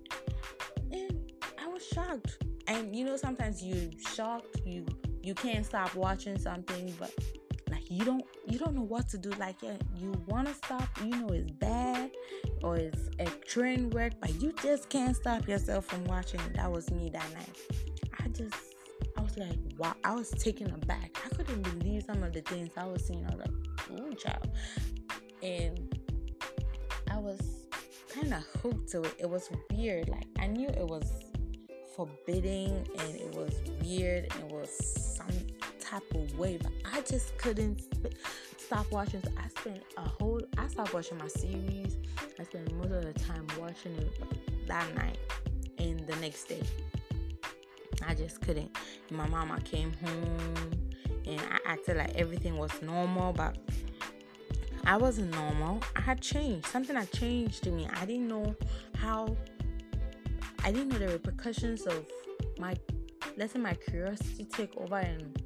And 0.91 1.31
I 1.61 1.67
was 1.67 1.85
shocked. 1.85 2.43
And 2.67 2.95
you 2.95 3.03
know, 3.03 3.17
sometimes 3.17 3.61
you 3.61 3.91
shocked. 4.13 4.61
You 4.65 4.85
you 5.23 5.35
can't 5.35 5.65
stop 5.65 5.93
watching 5.95 6.39
something, 6.39 6.93
but 6.97 7.13
you 7.91 8.05
don't 8.05 8.23
you 8.47 8.57
don't 8.57 8.73
know 8.73 8.83
what 8.83 9.09
to 9.09 9.17
do. 9.17 9.29
Like 9.31 9.61
yeah, 9.61 9.75
you 9.97 10.13
want 10.27 10.47
to 10.47 10.53
stop 10.53 10.87
you 11.03 11.09
know 11.09 11.27
it's 11.27 11.51
bad 11.51 12.11
or 12.63 12.77
it's 12.77 13.09
a 13.19 13.25
train 13.45 13.89
wreck 13.89 14.13
but 14.21 14.41
you 14.41 14.53
just 14.63 14.87
can't 14.89 15.15
stop 15.15 15.47
yourself 15.47 15.85
from 15.85 16.05
watching 16.05 16.39
that 16.55 16.71
was 16.71 16.89
me 16.89 17.09
that 17.09 17.33
night. 17.33 17.57
I 18.19 18.29
just 18.29 18.55
i 19.17 19.21
was 19.21 19.37
like 19.37 19.57
wow 19.77 19.93
i 20.05 20.13
was 20.13 20.29
taken 20.31 20.71
aback. 20.71 21.17
I 21.25 21.35
couldn't 21.35 21.63
believe 21.63 22.03
some 22.03 22.23
of 22.23 22.31
the 22.31 22.41
things 22.41 22.71
i 22.77 22.85
was 22.85 23.05
seeing. 23.05 23.25
I 23.25 23.35
was 23.35 23.45
like 23.45 23.99
ooh 23.99 24.15
child. 24.15 24.49
And 25.43 25.93
i 27.11 27.17
was 27.17 27.41
kind 28.09 28.33
of 28.33 28.43
hooked 28.61 28.89
to 28.91 29.01
it. 29.01 29.15
It 29.19 29.29
was 29.29 29.49
weird. 29.69 30.07
Like 30.07 30.27
i 30.39 30.47
knew 30.47 30.69
it 30.69 30.87
was 30.87 31.11
forbidding 31.97 32.87
and 32.99 33.15
it 33.15 33.35
was 33.35 33.53
weird 33.83 34.31
and 34.31 34.49
it 34.49 34.55
was 34.55 35.17
some 35.17 35.27
type 35.91 36.15
of 36.15 36.39
way, 36.39 36.57
but 36.61 36.71
I 36.93 37.01
just 37.01 37.37
couldn't 37.37 37.81
stop 38.57 38.89
watching. 38.91 39.21
So 39.21 39.31
I 39.37 39.47
spent 39.49 39.83
a 39.97 40.01
whole, 40.01 40.41
I 40.57 40.67
stopped 40.67 40.93
watching 40.93 41.17
my 41.17 41.27
series. 41.27 41.97
I 42.39 42.43
spent 42.43 42.73
most 42.75 42.91
of 42.91 43.03
the 43.03 43.13
time 43.13 43.45
watching 43.59 43.93
it 43.97 44.67
that 44.67 44.95
night 44.95 45.17
and 45.77 45.99
the 46.07 46.15
next 46.17 46.45
day. 46.45 46.61
I 48.07 48.15
just 48.15 48.39
couldn't. 48.41 48.75
My 49.09 49.27
mama 49.27 49.59
came 49.61 49.91
home 50.03 50.71
and 51.25 51.41
I 51.41 51.59
acted 51.65 51.97
like 51.97 52.15
everything 52.15 52.57
was 52.57 52.71
normal, 52.81 53.33
but 53.33 53.57
I 54.85 54.95
wasn't 54.95 55.31
normal. 55.31 55.81
I 55.97 56.01
had 56.01 56.21
changed. 56.21 56.67
Something 56.67 56.95
had 56.95 57.11
changed 57.11 57.63
to 57.63 57.71
me. 57.71 57.87
I 57.99 58.05
didn't 58.05 58.29
know 58.29 58.55
how, 58.95 59.35
I 60.63 60.71
didn't 60.71 60.89
know 60.89 60.99
the 60.99 61.09
repercussions 61.09 61.81
of 61.81 62.05
my 62.57 62.75
letting 63.37 63.61
my 63.61 63.73
curiosity 63.73 64.45
take 64.45 64.75
over 64.77 64.97
and 64.97 65.40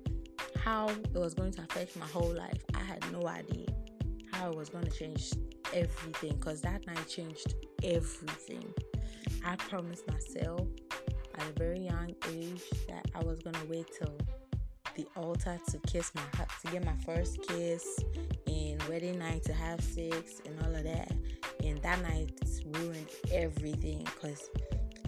how 0.65 0.89
it 0.89 1.13
was 1.13 1.35
going 1.35 1.51
to 1.51 1.61
affect 1.61 1.95
my 1.95 2.07
whole 2.07 2.33
life. 2.33 2.59
I 2.73 2.79
had 2.79 2.99
no 3.11 3.27
idea 3.27 3.67
how 4.31 4.49
it 4.49 4.57
was 4.57 4.67
going 4.69 4.85
to 4.85 4.91
change 4.91 5.31
everything 5.71 6.35
because 6.37 6.61
that 6.61 6.85
night 6.87 7.07
changed 7.07 7.53
everything. 7.83 8.73
I 9.45 9.55
promised 9.57 10.07
myself 10.07 10.67
at 11.35 11.47
a 11.47 11.59
very 11.59 11.81
young 11.81 12.15
age 12.31 12.63
that 12.87 13.05
I 13.13 13.23
was 13.23 13.39
going 13.43 13.55
to 13.57 13.65
wait 13.65 13.85
till 13.95 14.17
the 14.95 15.05
altar 15.15 15.59
to 15.69 15.77
kiss 15.85 16.11
my 16.15 16.23
to 16.33 16.71
get 16.71 16.83
my 16.83 16.95
first 17.05 17.37
kiss 17.47 17.99
and 18.47 18.81
wedding 18.83 19.19
night 19.19 19.43
to 19.43 19.53
have 19.53 19.81
sex 19.81 20.41
and 20.45 20.59
all 20.63 20.73
of 20.73 20.83
that 20.83 21.11
and 21.63 21.79
that 21.83 22.01
night 22.01 22.31
ruined 22.65 23.07
everything 23.31 23.99
because 24.05 24.49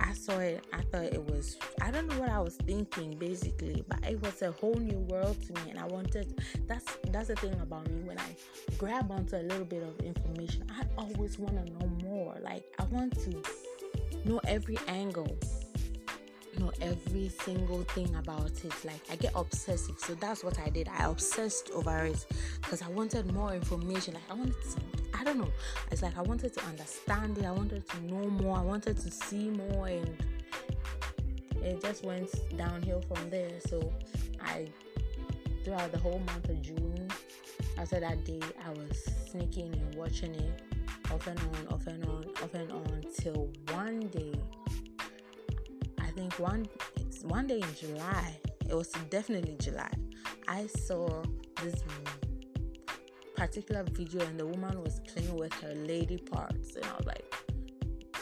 I 0.01 0.13
saw 0.13 0.39
it, 0.39 0.63
I 0.73 0.81
thought 0.81 1.03
it 1.03 1.23
was, 1.31 1.57
I 1.81 1.91
don't 1.91 2.07
know 2.07 2.19
what 2.19 2.29
I 2.29 2.39
was 2.39 2.55
thinking 2.55 3.17
basically, 3.17 3.83
but 3.87 4.05
it 4.07 4.21
was 4.21 4.41
a 4.41 4.51
whole 4.51 4.75
new 4.75 4.99
world 4.99 5.37
to 5.47 5.53
me. 5.53 5.71
And 5.71 5.79
I 5.79 5.85
wanted, 5.85 6.41
that's, 6.67 6.97
that's 7.11 7.27
the 7.29 7.35
thing 7.35 7.53
about 7.61 7.89
me. 7.89 8.01
When 8.03 8.17
I 8.19 8.35
grab 8.77 9.11
onto 9.11 9.35
a 9.35 9.43
little 9.43 9.65
bit 9.65 9.83
of 9.83 9.99
information, 10.05 10.65
I 10.69 10.83
always 10.97 11.39
want 11.39 11.65
to 11.65 11.73
know 11.73 11.87
more. 12.03 12.35
Like, 12.41 12.65
I 12.79 12.83
want 12.85 13.17
to 13.23 13.41
know 14.25 14.39
every 14.47 14.77
angle, 14.87 15.37
know 16.59 16.71
every 16.81 17.29
single 17.29 17.83
thing 17.83 18.15
about 18.15 18.51
it. 18.63 18.85
Like, 18.85 19.01
I 19.11 19.15
get 19.15 19.33
obsessive. 19.35 19.99
So 19.99 20.15
that's 20.15 20.43
what 20.43 20.59
I 20.59 20.69
did. 20.69 20.87
I 20.87 21.05
obsessed 21.05 21.71
over 21.71 22.05
it 22.05 22.25
because 22.61 22.81
I 22.81 22.89
wanted 22.89 23.31
more 23.33 23.53
information. 23.53 24.15
Like, 24.15 24.23
I 24.29 24.33
wanted 24.33 24.55
to 24.61 24.81
I 25.19 25.23
don't 25.23 25.39
know. 25.39 25.51
It's 25.91 26.03
like 26.03 26.17
I 26.17 26.21
wanted 26.21 26.53
to 26.53 26.63
understand 26.65 27.37
it. 27.37 27.45
I 27.45 27.51
wanted 27.51 27.87
to 27.89 28.05
know 28.05 28.29
more. 28.29 28.57
I 28.57 28.61
wanted 28.61 28.97
to 28.99 29.11
see 29.11 29.49
more, 29.49 29.87
and 29.87 30.15
it 31.63 31.81
just 31.81 32.03
went 32.03 32.29
downhill 32.55 33.01
from 33.01 33.29
there. 33.29 33.59
So 33.67 33.91
I, 34.41 34.67
throughout 35.63 35.91
the 35.91 35.97
whole 35.97 36.19
month 36.19 36.49
of 36.49 36.61
June, 36.61 37.09
after 37.77 37.99
that 37.99 38.25
day, 38.25 38.41
I 38.65 38.69
was 38.71 39.09
sneaking 39.31 39.73
and 39.73 39.95
watching 39.95 40.35
it 40.35 40.61
off 41.11 41.25
and 41.25 41.39
on, 41.39 41.67
off 41.73 41.87
and 41.87 42.03
on, 42.05 42.25
off 42.43 42.53
and 42.53 42.71
on 42.71 43.03
till 43.19 43.49
one 43.71 44.01
day. 44.07 44.33
Think 46.17 46.39
one 46.39 46.67
one 47.21 47.45
day 47.45 47.59
in 47.59 47.75
July. 47.75 48.39
It 48.67 48.73
was 48.73 48.89
definitely 49.11 49.55
July. 49.59 49.91
I 50.47 50.65
saw 50.65 51.21
this 51.63 51.75
particular 53.35 53.83
video 53.83 54.25
and 54.25 54.39
the 54.39 54.47
woman 54.47 54.81
was 54.81 54.99
playing 55.01 55.35
with 55.35 55.53
her 55.61 55.75
lady 55.75 56.17
parts 56.17 56.75
and 56.75 56.85
I 56.85 56.97
was 56.97 57.05
like, 57.05 57.35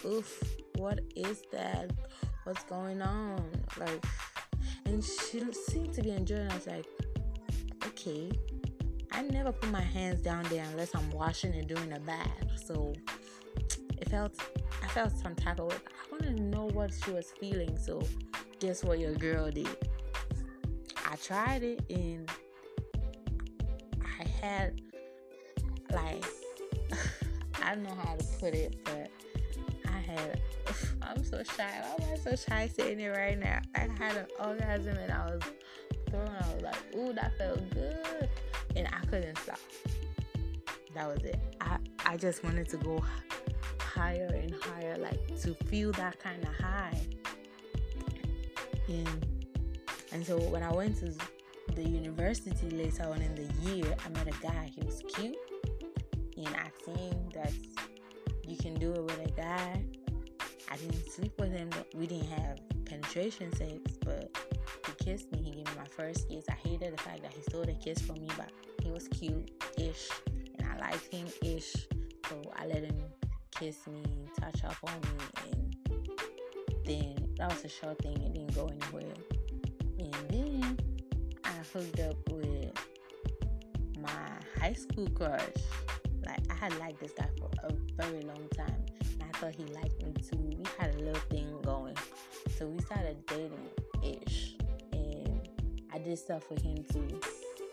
oof, 0.04 0.44
what 0.76 1.00
is 1.16 1.44
that? 1.54 1.92
What's 2.44 2.66
going 2.66 3.02
on? 3.02 3.50
Like 3.80 4.06
and 4.86 5.02
she 5.02 5.42
seemed 5.70 5.94
to 5.94 6.02
be 6.02 6.12
enjoying. 6.12 6.52
I 6.52 6.56
was 6.56 6.68
like, 6.68 6.86
okay. 7.86 8.30
I 9.14 9.22
never 9.22 9.54
put 9.54 9.72
my 9.72 9.80
hands 9.80 10.22
down 10.22 10.44
there 10.50 10.66
unless 10.70 10.94
I'm 10.94 11.10
washing 11.12 11.54
and 11.54 11.66
doing 11.66 11.94
a 11.94 12.00
bath. 12.02 12.62
So 12.66 12.94
it 13.98 14.10
felt 14.10 14.40
I 14.84 14.88
felt 14.88 15.12
some 15.12 15.36
type 15.36 15.60
of 15.60 15.68
way. 15.68 15.76
I 15.76 16.12
wanted 16.12 16.38
to 16.38 16.44
know 16.44 16.66
what 16.66 16.92
she 16.94 17.12
was 17.12 17.32
feeling. 17.40 17.78
So 17.78 18.02
guess 18.60 18.84
what 18.84 19.00
your 19.00 19.14
girl 19.14 19.50
did? 19.52 19.68
I 21.06 21.16
tried 21.18 21.64
it 21.64 21.82
and 21.90 22.30
I 24.02 24.28
had 24.42 24.82
like 25.92 26.24
I 27.64 27.76
don't 27.76 27.84
know 27.84 27.96
how 27.96 28.16
to 28.16 28.26
put 28.40 28.54
it, 28.54 28.78
but 28.84 29.10
I 29.88 29.98
had 29.98 30.42
I'm 31.02 31.24
so 31.24 31.44
shy. 31.44 31.82
Why 31.82 32.06
am 32.06 32.14
I 32.14 32.18
so 32.18 32.36
shy 32.36 32.68
sitting 32.68 33.00
here 33.00 33.14
right 33.14 33.40
now? 33.40 33.62
I 33.76 33.88
had 33.98 34.18
an 34.18 34.28
orgasm 34.40 34.98
and 34.98 35.12
I 35.12 35.26
was 35.26 35.42
throwing. 36.10 36.28
I 36.30 36.54
was 36.54 36.64
like, 36.64 36.96
ooh, 36.96 37.14
that 37.14 37.38
felt 37.38 37.70
good, 37.72 38.30
and 38.76 38.88
I 38.88 39.06
couldn't 39.06 39.38
stop. 39.38 39.60
That 40.94 41.08
was 41.08 41.24
it. 41.24 41.40
I 41.62 41.78
I 42.06 42.18
just 42.18 42.44
wanted 42.44 42.70
to 42.70 42.78
go 42.78 43.04
higher 43.96 44.30
and 44.34 44.54
higher, 44.62 44.98
like 44.98 45.22
to 45.42 45.54
feel 45.66 45.92
that 45.94 46.20
kind 46.20 46.44
of 46.44 46.54
high. 46.56 47.00
And 48.88 49.26
and 50.12 50.26
so 50.26 50.38
when 50.38 50.64
I 50.64 50.72
went 50.72 50.98
to 51.00 51.14
the 51.74 51.84
university 51.84 52.70
later 52.70 53.04
on 53.04 53.22
in 53.22 53.36
the 53.36 53.48
year, 53.70 53.96
I 54.06 54.10
met 54.10 54.28
a 54.28 54.38
guy. 54.42 54.72
He 54.76 54.82
was 54.86 55.02
cute, 55.14 55.36
and 56.38 56.48
I 56.48 56.70
seen 56.86 57.30
that 57.34 57.52
you 58.48 58.58
can 58.58 58.76
do 58.76 58.94
it 58.94 59.04
with 59.04 59.20
a 59.26 59.32
guy. 59.32 59.84
I 60.72 60.78
didn't 60.78 61.10
sleep 61.10 61.34
with 61.40 61.52
him. 61.52 61.70
We 61.96 62.08
didn't 62.08 62.28
have 62.28 62.60
penetration 62.86 63.56
sex, 63.56 63.98
but 64.04 64.30
he 64.86 65.06
kissed 65.06 65.32
me. 65.32 65.42
He 65.42 65.52
gave 65.52 65.66
me 65.66 65.72
my 65.78 65.86
first 65.86 66.30
kiss. 66.30 66.46
I 66.50 66.54
hated 66.68 66.94
the 66.94 67.02
fact 67.02 67.22
that 67.24 67.34
he 67.34 67.42
stole 67.42 67.66
the 67.66 67.74
kiss 67.74 68.02
from 68.02 68.20
me, 68.22 68.30
but 68.38 68.52
he 68.84 68.92
was 68.92 69.08
cute-ish, 69.08 70.10
and 70.58 70.68
I 70.68 70.78
liked 70.80 71.14
him-ish. 71.14 71.88
So 72.30 72.42
I 72.56 72.66
let 72.66 72.84
him 72.84 72.96
kiss 73.60 73.88
me, 73.88 74.04
touch 74.40 74.64
up 74.66 74.76
on 74.84 74.94
me, 75.02 75.26
and 75.52 76.86
then 76.86 77.30
that 77.38 77.50
was 77.50 77.64
a 77.64 77.70
short 77.70 77.98
thing. 78.02 78.22
It 78.22 78.34
didn't 78.34 78.54
go 78.54 78.68
anywhere. 78.68 79.14
And 80.00 80.14
then 80.30 80.78
I 81.44 81.52
hooked 81.74 82.00
up 82.02 82.18
with 82.32 82.72
my 84.02 84.10
high 84.60 84.74
school 84.74 85.08
crush. 85.10 85.42
Like 86.26 86.40
I 86.50 86.56
had 86.56 86.78
liked 86.80 87.00
this 87.00 87.12
guy 87.18 87.30
for 87.40 87.50
a 87.64 87.74
very 87.96 88.22
long 88.24 88.48
time, 88.58 88.86
and 89.00 89.24
I 89.24 89.38
thought 89.38 89.56
he 89.56 89.64
liked 89.66 90.04
me 90.04 90.14
too. 90.14 90.38
We 90.38 90.64
had 90.78 90.94
a 90.96 90.98
little 90.98 91.22
thing 91.30 91.48
going, 91.64 91.96
so 92.58 92.68
we 92.68 92.80
started 92.82 93.26
dating 93.28 93.70
ish, 94.04 94.56
and 94.92 95.48
I 95.94 96.00
did 96.00 96.18
stuff 96.18 96.50
with 96.50 96.62
him 96.62 96.84
too. 96.92 97.20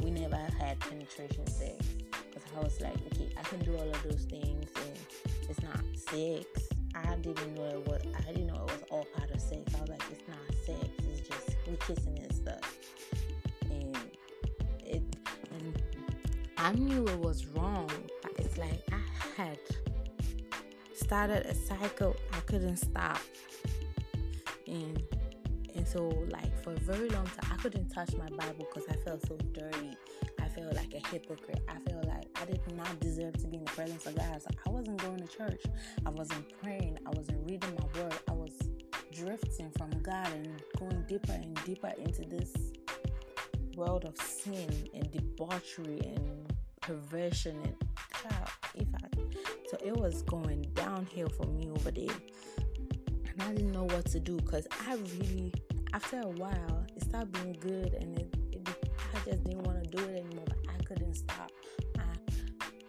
We 0.00 0.10
never 0.10 0.36
had 0.36 0.78
penetration 0.80 1.46
sex 1.46 1.76
because 2.10 2.42
I 2.56 2.60
was 2.60 2.80
like, 2.80 2.96
okay, 3.12 3.28
I 3.36 3.42
can 3.42 3.60
do 3.60 3.76
all 3.76 3.88
of 3.88 4.02
those 4.04 4.24
things, 4.24 4.70
and 4.76 4.98
it's 5.52 5.62
not 5.62 5.84
sex. 5.94 6.46
I 6.94 7.14
didn't 7.16 7.54
know 7.54 7.66
it 7.66 7.86
was. 7.86 8.02
I 8.16 8.32
didn't 8.32 8.46
know 8.46 8.64
it 8.64 8.72
was 8.72 8.82
all 8.90 9.06
part 9.14 9.30
of 9.30 9.40
sex. 9.40 9.74
I 9.76 9.80
was 9.82 9.90
like, 9.90 10.02
it's 10.10 10.26
not 10.26 10.38
sex. 10.64 10.88
It's 11.10 11.28
just 11.28 11.56
we 11.68 11.76
kissing 11.76 12.18
and 12.18 12.34
stuff. 12.34 12.78
And 13.70 13.96
it, 14.82 15.02
and 15.52 15.82
I 16.56 16.72
knew 16.72 17.06
it 17.06 17.18
was 17.18 17.46
wrong. 17.48 17.90
But 18.22 18.32
it's 18.38 18.56
like 18.56 18.82
I 18.92 19.42
had 19.42 19.58
started 20.94 21.44
a 21.44 21.54
cycle. 21.54 22.16
I 22.32 22.40
couldn't 22.40 22.78
stop. 22.78 23.20
And 24.66 25.02
and 25.74 25.86
so 25.86 26.08
like 26.30 26.62
for 26.62 26.72
a 26.72 26.80
very 26.80 27.10
long 27.10 27.26
time, 27.26 27.52
I 27.52 27.56
couldn't 27.56 27.90
touch 27.90 28.14
my 28.14 28.28
Bible 28.30 28.66
because 28.72 28.88
I 28.88 28.96
felt 29.04 29.26
so 29.26 29.36
dirty. 29.52 29.96
Felt 30.54 30.74
like 30.74 30.94
a 30.94 31.08
hypocrite. 31.08 31.62
I 31.68 31.78
felt 31.90 32.06
like 32.06 32.26
I 32.40 32.44
did 32.44 32.60
not 32.76 33.00
deserve 33.00 33.34
to 33.38 33.48
be 33.48 33.56
in 33.56 33.64
the 33.64 33.70
presence 33.70 34.06
of 34.06 34.16
God. 34.16 34.42
So 34.42 34.48
I 34.66 34.70
wasn't 34.70 35.00
going 35.02 35.18
to 35.18 35.26
church. 35.26 35.62
I 36.04 36.10
wasn't 36.10 36.46
praying. 36.62 36.98
I 37.06 37.10
wasn't 37.10 37.48
reading 37.48 37.74
my 37.78 38.00
word. 38.00 38.14
I 38.28 38.32
was 38.32 38.52
drifting 39.12 39.70
from 39.78 39.90
God 40.02 40.28
and 40.32 40.62
going 40.78 41.04
deeper 41.08 41.32
and 41.32 41.54
deeper 41.64 41.92
into 41.98 42.22
this 42.22 42.52
world 43.76 44.04
of 44.04 44.16
sin 44.18 44.88
and 44.94 45.10
debauchery 45.10 46.00
and 46.00 46.52
perversion 46.80 47.56
and 47.62 47.74
so 49.72 49.78
it 49.82 49.96
was 49.96 50.20
going 50.22 50.62
downhill 50.74 51.30
for 51.30 51.46
me 51.46 51.70
over 51.70 51.90
there, 51.90 52.14
and 53.26 53.42
I 53.42 53.54
didn't 53.54 53.72
know 53.72 53.84
what 53.84 54.04
to 54.06 54.20
do 54.20 54.36
because 54.36 54.66
I 54.86 54.96
really, 54.96 55.52
after 55.94 56.20
a 56.20 56.28
while, 56.28 56.86
it 56.94 57.02
started 57.04 57.32
being 57.32 57.54
good 57.54 57.94
and 57.94 58.18
it, 58.18 58.34
it 58.52 58.68
I 59.14 59.30
just 59.30 59.44
didn't 59.44 59.62
want 59.62 59.82
to 59.82 59.96
do 59.96 60.02
it 60.04 60.26
anymore. 60.26 60.44
Stop. 61.14 61.50
I, 61.98 62.02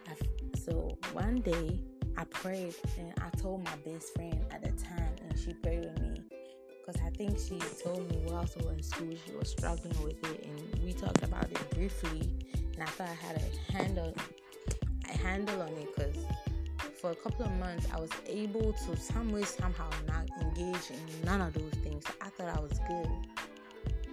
I, 0.09 0.15
so 0.57 0.97
one 1.11 1.41
day 1.41 1.79
I 2.17 2.23
prayed 2.25 2.73
and 2.97 3.13
I 3.21 3.29
told 3.37 3.63
my 3.65 3.75
best 3.85 4.13
friend 4.15 4.45
at 4.51 4.63
the 4.63 4.71
time, 4.81 5.15
and 5.27 5.37
she 5.37 5.53
prayed 5.53 5.85
with 5.85 5.99
me 5.99 6.21
because 6.85 7.01
I 7.05 7.09
think 7.09 7.37
she 7.37 7.59
told 7.83 8.09
me 8.09 8.21
while 8.25 8.47
we 8.57 8.65
were 8.65 8.73
in 8.73 8.83
school 8.83 9.13
she 9.25 9.35
was 9.35 9.49
struggling 9.51 9.95
with 10.03 10.23
it, 10.31 10.45
and 10.45 10.83
we 10.83 10.93
talked 10.93 11.23
about 11.23 11.45
it 11.45 11.69
briefly. 11.71 12.29
And 12.73 12.83
I 12.83 12.85
thought 12.85 13.09
I 13.09 13.13
had 13.13 13.41
a 13.41 13.71
handle, 13.71 14.15
a 15.09 15.17
handle 15.17 15.61
on 15.61 15.69
it 15.69 15.95
because 15.95 16.15
for 16.99 17.11
a 17.11 17.15
couple 17.15 17.45
of 17.45 17.51
months 17.53 17.87
I 17.93 17.99
was 17.99 18.11
able 18.25 18.73
to 18.73 18.95
some 18.95 19.31
way 19.31 19.43
somehow 19.43 19.89
not 20.07 20.29
engage 20.41 20.91
in 20.91 21.25
none 21.25 21.41
of 21.41 21.53
those 21.53 21.73
things. 21.83 22.03
I 22.21 22.29
thought 22.29 22.57
I 22.57 22.61
was 22.61 22.79
good. 22.87 23.09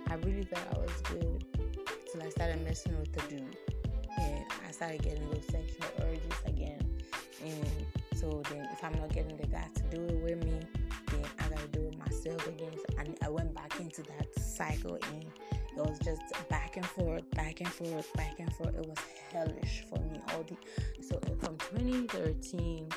I 0.09 0.15
really 0.15 0.43
thought 0.43 0.67
I 0.75 0.79
was 0.79 1.01
good 1.03 1.45
till 2.11 2.23
I 2.23 2.29
started 2.31 2.65
messing 2.65 2.99
with 2.99 3.13
the 3.13 3.21
dude, 3.29 3.57
and 4.21 4.45
I 4.67 4.71
started 4.71 5.03
getting 5.03 5.29
those 5.31 5.45
sexual 5.51 5.87
urges 6.03 6.41
again. 6.47 6.85
And 7.45 7.87
so 8.15 8.43
then, 8.51 8.69
if 8.73 8.85
I'm 8.85 8.93
not 8.95 9.13
getting 9.13 9.37
the 9.37 9.47
guy 9.47 9.67
to 9.75 9.83
do 9.97 10.03
it 10.03 10.23
with 10.23 10.45
me, 10.45 10.61
then 11.11 11.25
I 11.39 11.49
gotta 11.49 11.69
do 11.69 11.89
it 11.89 11.99
myself 11.99 12.47
again. 12.47 12.73
So 12.75 12.99
I, 12.99 13.27
I 13.27 13.29
went 13.31 13.55
back 13.55 13.81
into 13.81 14.03
that 14.03 14.39
cycle, 14.39 14.99
and 15.13 15.25
it 15.77 15.77
was 15.77 15.99
just 16.05 16.23
back 16.49 16.77
and 16.77 16.85
forth, 16.85 17.29
back 17.31 17.61
and 17.61 17.69
forth, 17.69 18.13
back 18.15 18.39
and 18.39 18.53
forth. 18.55 18.75
It 18.77 18.87
was 18.87 18.99
hellish 19.33 19.85
for 19.89 19.99
me. 20.01 20.21
All 20.35 20.43
the 20.43 20.57
so 21.03 21.19
from 21.41 21.57
2013 21.59 22.89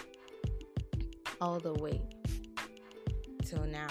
all 1.44 1.60
the 1.60 1.74
way 1.74 2.02
till 3.46 3.66
now. 3.66 3.88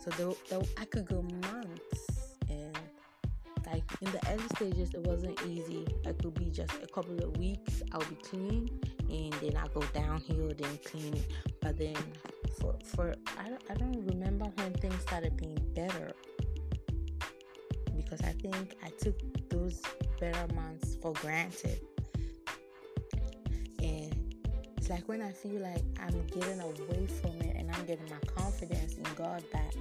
So 0.00 0.10
the, 0.50 0.68
I 0.76 0.84
could 0.84 1.06
go 1.06 1.22
months, 1.22 2.06
like 3.66 3.84
in 4.00 4.10
the 4.10 4.20
early 4.30 4.48
stages, 4.56 4.94
it 4.94 5.06
wasn't 5.06 5.40
easy. 5.46 5.86
It 6.04 6.18
could 6.22 6.34
be 6.34 6.50
just 6.50 6.72
a 6.82 6.86
couple 6.86 7.22
of 7.22 7.36
weeks. 7.36 7.82
I'll 7.92 8.00
be 8.00 8.16
clean, 8.16 8.68
and 9.08 9.32
then 9.34 9.56
I 9.56 9.66
go 9.68 9.82
downhill, 9.92 10.52
then 10.56 10.78
clean. 10.84 11.22
But 11.60 11.78
then 11.78 11.96
for 12.60 12.74
for 12.84 13.14
I 13.38 13.48
don't, 13.48 13.62
I 13.70 13.74
don't 13.74 14.06
remember 14.06 14.46
when 14.56 14.72
things 14.74 15.00
started 15.02 15.36
being 15.36 15.58
better 15.74 16.12
because 17.96 18.20
I 18.22 18.32
think 18.32 18.76
I 18.84 18.90
took 18.90 19.16
those 19.48 19.82
better 20.20 20.52
months 20.54 20.96
for 21.00 21.12
granted. 21.14 21.80
And 23.82 24.34
it's 24.76 24.90
like 24.90 25.08
when 25.08 25.22
I 25.22 25.32
feel 25.32 25.60
like 25.60 25.82
I'm 26.00 26.26
getting 26.26 26.60
away 26.60 27.06
from 27.06 27.40
it 27.40 27.56
and 27.56 27.70
I'm 27.74 27.84
getting 27.86 28.08
my 28.10 28.18
confidence 28.36 28.94
in 28.94 29.04
God 29.16 29.42
back 29.52 29.74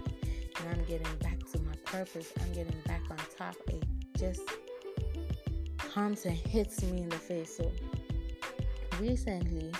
and 0.63 0.79
I'm 0.79 0.85
getting 0.85 1.15
back 1.17 1.39
to 1.51 1.59
my 1.59 1.75
purpose, 1.85 2.31
I'm 2.41 2.53
getting 2.53 2.79
back 2.85 3.01
on 3.09 3.17
top, 3.37 3.55
it 3.67 3.83
just 4.17 4.41
comes 5.77 6.25
and 6.25 6.35
hits 6.35 6.81
me 6.83 7.01
in 7.01 7.09
the 7.09 7.17
face. 7.17 7.57
So 7.57 7.71
recently, 8.99 9.71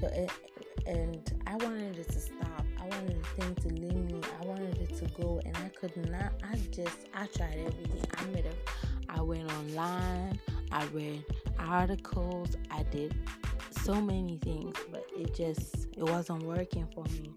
so 0.00 0.08
it, 0.08 0.30
and 0.86 1.32
I 1.46 1.56
wanted 1.56 1.98
it 1.98 2.08
to 2.10 2.20
stop. 2.20 2.64
I 2.80 2.84
wanted 2.88 3.22
the 3.22 3.42
thing 3.42 3.54
to 3.56 3.68
leave 3.68 4.10
me. 4.12 4.20
I 4.40 4.46
wanted 4.46 4.78
it 4.78 4.96
to 4.98 5.04
go, 5.20 5.40
and 5.44 5.56
I 5.56 5.68
could 5.68 5.96
not. 6.10 6.32
I 6.44 6.56
just 6.70 7.08
I 7.14 7.26
tried 7.26 7.58
everything. 7.58 8.04
I 8.18 8.24
made 8.26 8.46
it. 8.46 8.68
I 9.08 9.20
went 9.20 9.50
online. 9.52 10.38
I 10.70 10.84
read 10.86 11.24
articles. 11.58 12.56
I 12.70 12.82
did 12.84 13.14
so 13.70 14.00
many 14.00 14.38
things, 14.38 14.76
but 14.90 15.06
it 15.16 15.34
just 15.34 15.88
it 15.96 16.04
wasn't 16.04 16.42
working 16.42 16.86
for 16.94 17.04
me. 17.04 17.32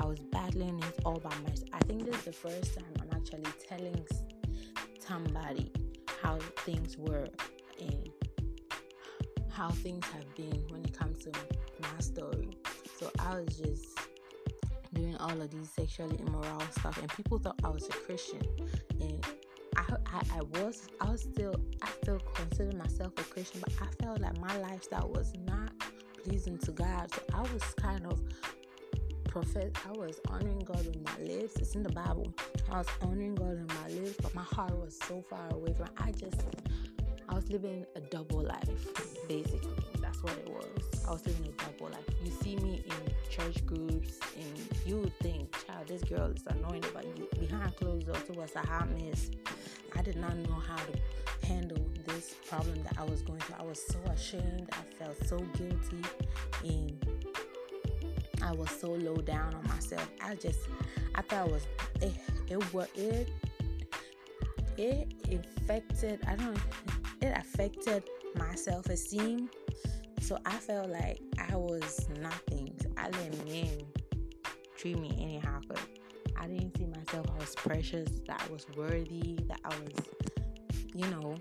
I 0.00 0.06
was 0.06 0.20
battling 0.20 0.78
it 0.78 1.00
all 1.04 1.18
by 1.18 1.34
myself. 1.40 1.68
I 1.72 1.78
think 1.80 2.04
this 2.04 2.16
is 2.16 2.24
the 2.24 2.32
first 2.32 2.74
time 2.76 2.86
I'm 3.00 3.16
actually 3.16 3.50
telling 3.68 4.06
somebody 4.98 5.72
how 6.22 6.38
things 6.58 6.96
were 6.96 7.28
and 7.80 8.10
how 9.50 9.70
things 9.70 10.04
have 10.06 10.34
been 10.36 10.64
when 10.70 10.84
it 10.84 10.96
comes 10.96 11.24
to 11.24 11.32
my 11.80 11.98
story. 12.00 12.50
So 12.98 13.10
I 13.18 13.40
was 13.40 13.58
just 13.58 13.98
doing 14.94 15.16
all 15.16 15.40
of 15.40 15.50
these 15.50 15.70
sexually 15.70 16.18
immoral 16.20 16.60
stuff, 16.78 16.98
and 16.98 17.08
people 17.10 17.38
thought 17.38 17.58
I 17.64 17.68
was 17.68 17.86
a 17.88 17.92
Christian, 17.92 18.42
and 19.00 19.24
I, 19.76 19.84
I, 20.06 20.38
I 20.38 20.42
was 20.60 20.88
I 21.00 21.10
was 21.10 21.22
still 21.22 21.54
I 21.82 21.88
still 22.02 22.20
consider 22.34 22.76
myself 22.76 23.12
a 23.18 23.22
Christian, 23.24 23.60
but 23.60 23.72
I 23.80 24.04
felt 24.04 24.20
like 24.20 24.38
my 24.38 24.56
lifestyle 24.58 25.08
was 25.08 25.32
not 25.46 25.72
pleasing 26.24 26.58
to 26.58 26.72
God. 26.72 27.12
So 27.14 27.22
I 27.34 27.40
was 27.40 27.62
kind 27.76 28.06
of 28.06 28.20
profess 29.28 29.70
I 29.86 29.92
was 29.92 30.18
honoring 30.28 30.60
God 30.60 30.84
with 30.84 31.02
my 31.04 31.18
lips. 31.24 31.56
It's 31.56 31.74
in 31.74 31.82
the 31.82 31.92
Bible. 31.92 32.32
I 32.72 32.78
was 32.78 32.86
honoring 33.02 33.34
God 33.34 33.50
with 33.50 33.68
my 33.68 33.88
lips, 33.88 34.16
but 34.20 34.34
my 34.34 34.42
heart 34.42 34.76
was 34.76 34.98
so 35.06 35.22
far 35.28 35.48
away 35.52 35.74
from 35.74 35.88
I 35.98 36.10
just 36.12 36.42
I 37.28 37.34
was 37.34 37.50
living 37.50 37.84
a 37.94 38.00
double 38.00 38.40
life, 38.40 39.28
basically. 39.28 39.70
That's 40.00 40.22
what 40.22 40.32
it 40.32 40.48
was. 40.48 41.04
I 41.06 41.12
was 41.12 41.26
living 41.26 41.52
a 41.52 41.62
double 41.62 41.92
life. 41.92 42.04
you 42.24 42.30
see 42.30 42.56
me 42.56 42.82
in 42.86 43.14
church 43.30 43.64
groups, 43.66 44.18
and 44.34 44.76
you 44.86 45.12
think, 45.20 45.54
"Child, 45.66 45.88
this 45.88 46.02
girl 46.04 46.30
is 46.30 46.42
annoying," 46.46 46.84
but 46.94 47.04
you, 47.18 47.28
behind 47.38 47.76
closed 47.76 48.06
doors, 48.06 48.22
it 48.30 48.36
was 48.36 48.56
a 48.56 48.66
hot 48.66 48.88
mess. 48.90 49.30
I 49.94 50.00
did 50.02 50.16
not 50.16 50.36
know 50.36 50.54
how 50.54 50.76
to 50.76 51.46
handle 51.46 51.84
this 52.06 52.34
problem 52.48 52.82
that 52.84 52.96
I 52.98 53.04
was 53.04 53.20
going 53.20 53.40
through. 53.40 53.56
I 53.58 53.62
was 53.62 53.80
so 53.86 53.98
ashamed. 54.10 54.70
I 54.72 54.82
felt 54.98 55.16
so 55.26 55.36
guilty, 55.58 56.02
and 56.64 57.06
I 58.42 58.52
was 58.52 58.70
so 58.70 58.92
low 58.92 59.16
down 59.16 59.54
on 59.54 59.66
myself. 59.68 60.08
I 60.20 60.34
just, 60.34 60.60
I 61.14 61.22
thought 61.22 61.48
it 61.48 61.52
was 61.52 61.66
eh, 62.02 62.06
it, 62.06 62.14
it 62.50 62.74
was 62.74 62.88
it 62.96 63.28
it 64.78 65.46
affected. 65.56 66.20
I 66.26 66.36
don't. 66.36 66.58
It 67.20 67.36
affected 67.36 68.04
my 68.36 68.54
self 68.54 68.86
esteem. 68.86 69.50
So 70.20 70.38
I 70.46 70.52
felt 70.52 70.90
like 70.90 71.20
I 71.50 71.56
was 71.56 72.08
nothing. 72.20 72.74
I 72.96 73.08
let 73.08 73.46
men 73.46 73.82
treat 74.76 74.98
me 74.98 75.16
anyhow. 75.20 75.60
Cause 75.68 75.84
I 76.36 76.46
didn't 76.46 76.76
see 76.76 76.86
myself. 76.86 77.26
I 77.34 77.38
was 77.38 77.54
precious. 77.54 78.08
That 78.26 78.42
I 78.48 78.52
was 78.52 78.66
worthy. 78.76 79.38
That 79.48 79.60
I 79.64 79.68
was, 79.68 79.92
you 80.94 81.06
know, 81.10 81.36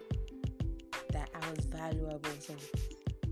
that 1.11 1.29
I 1.35 1.49
was 1.51 1.65
valuable. 1.65 2.19
So 2.39 2.55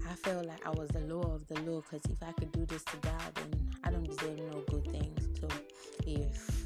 I 0.09 0.13
felt 0.13 0.45
like 0.45 0.65
I 0.65 0.69
was 0.69 0.89
the 0.89 1.01
low 1.01 1.21
of 1.21 1.47
the 1.47 1.59
low. 1.61 1.81
Cause 1.81 2.01
if 2.09 2.21
I 2.21 2.31
could 2.33 2.51
do 2.51 2.65
this 2.65 2.83
to 2.85 2.97
God, 2.97 3.35
then 3.35 3.69
I 3.83 3.91
don't 3.91 4.03
deserve 4.03 4.37
no 4.37 4.63
good 4.69 4.85
things. 4.91 5.27
So 5.39 5.47
if 6.05 6.65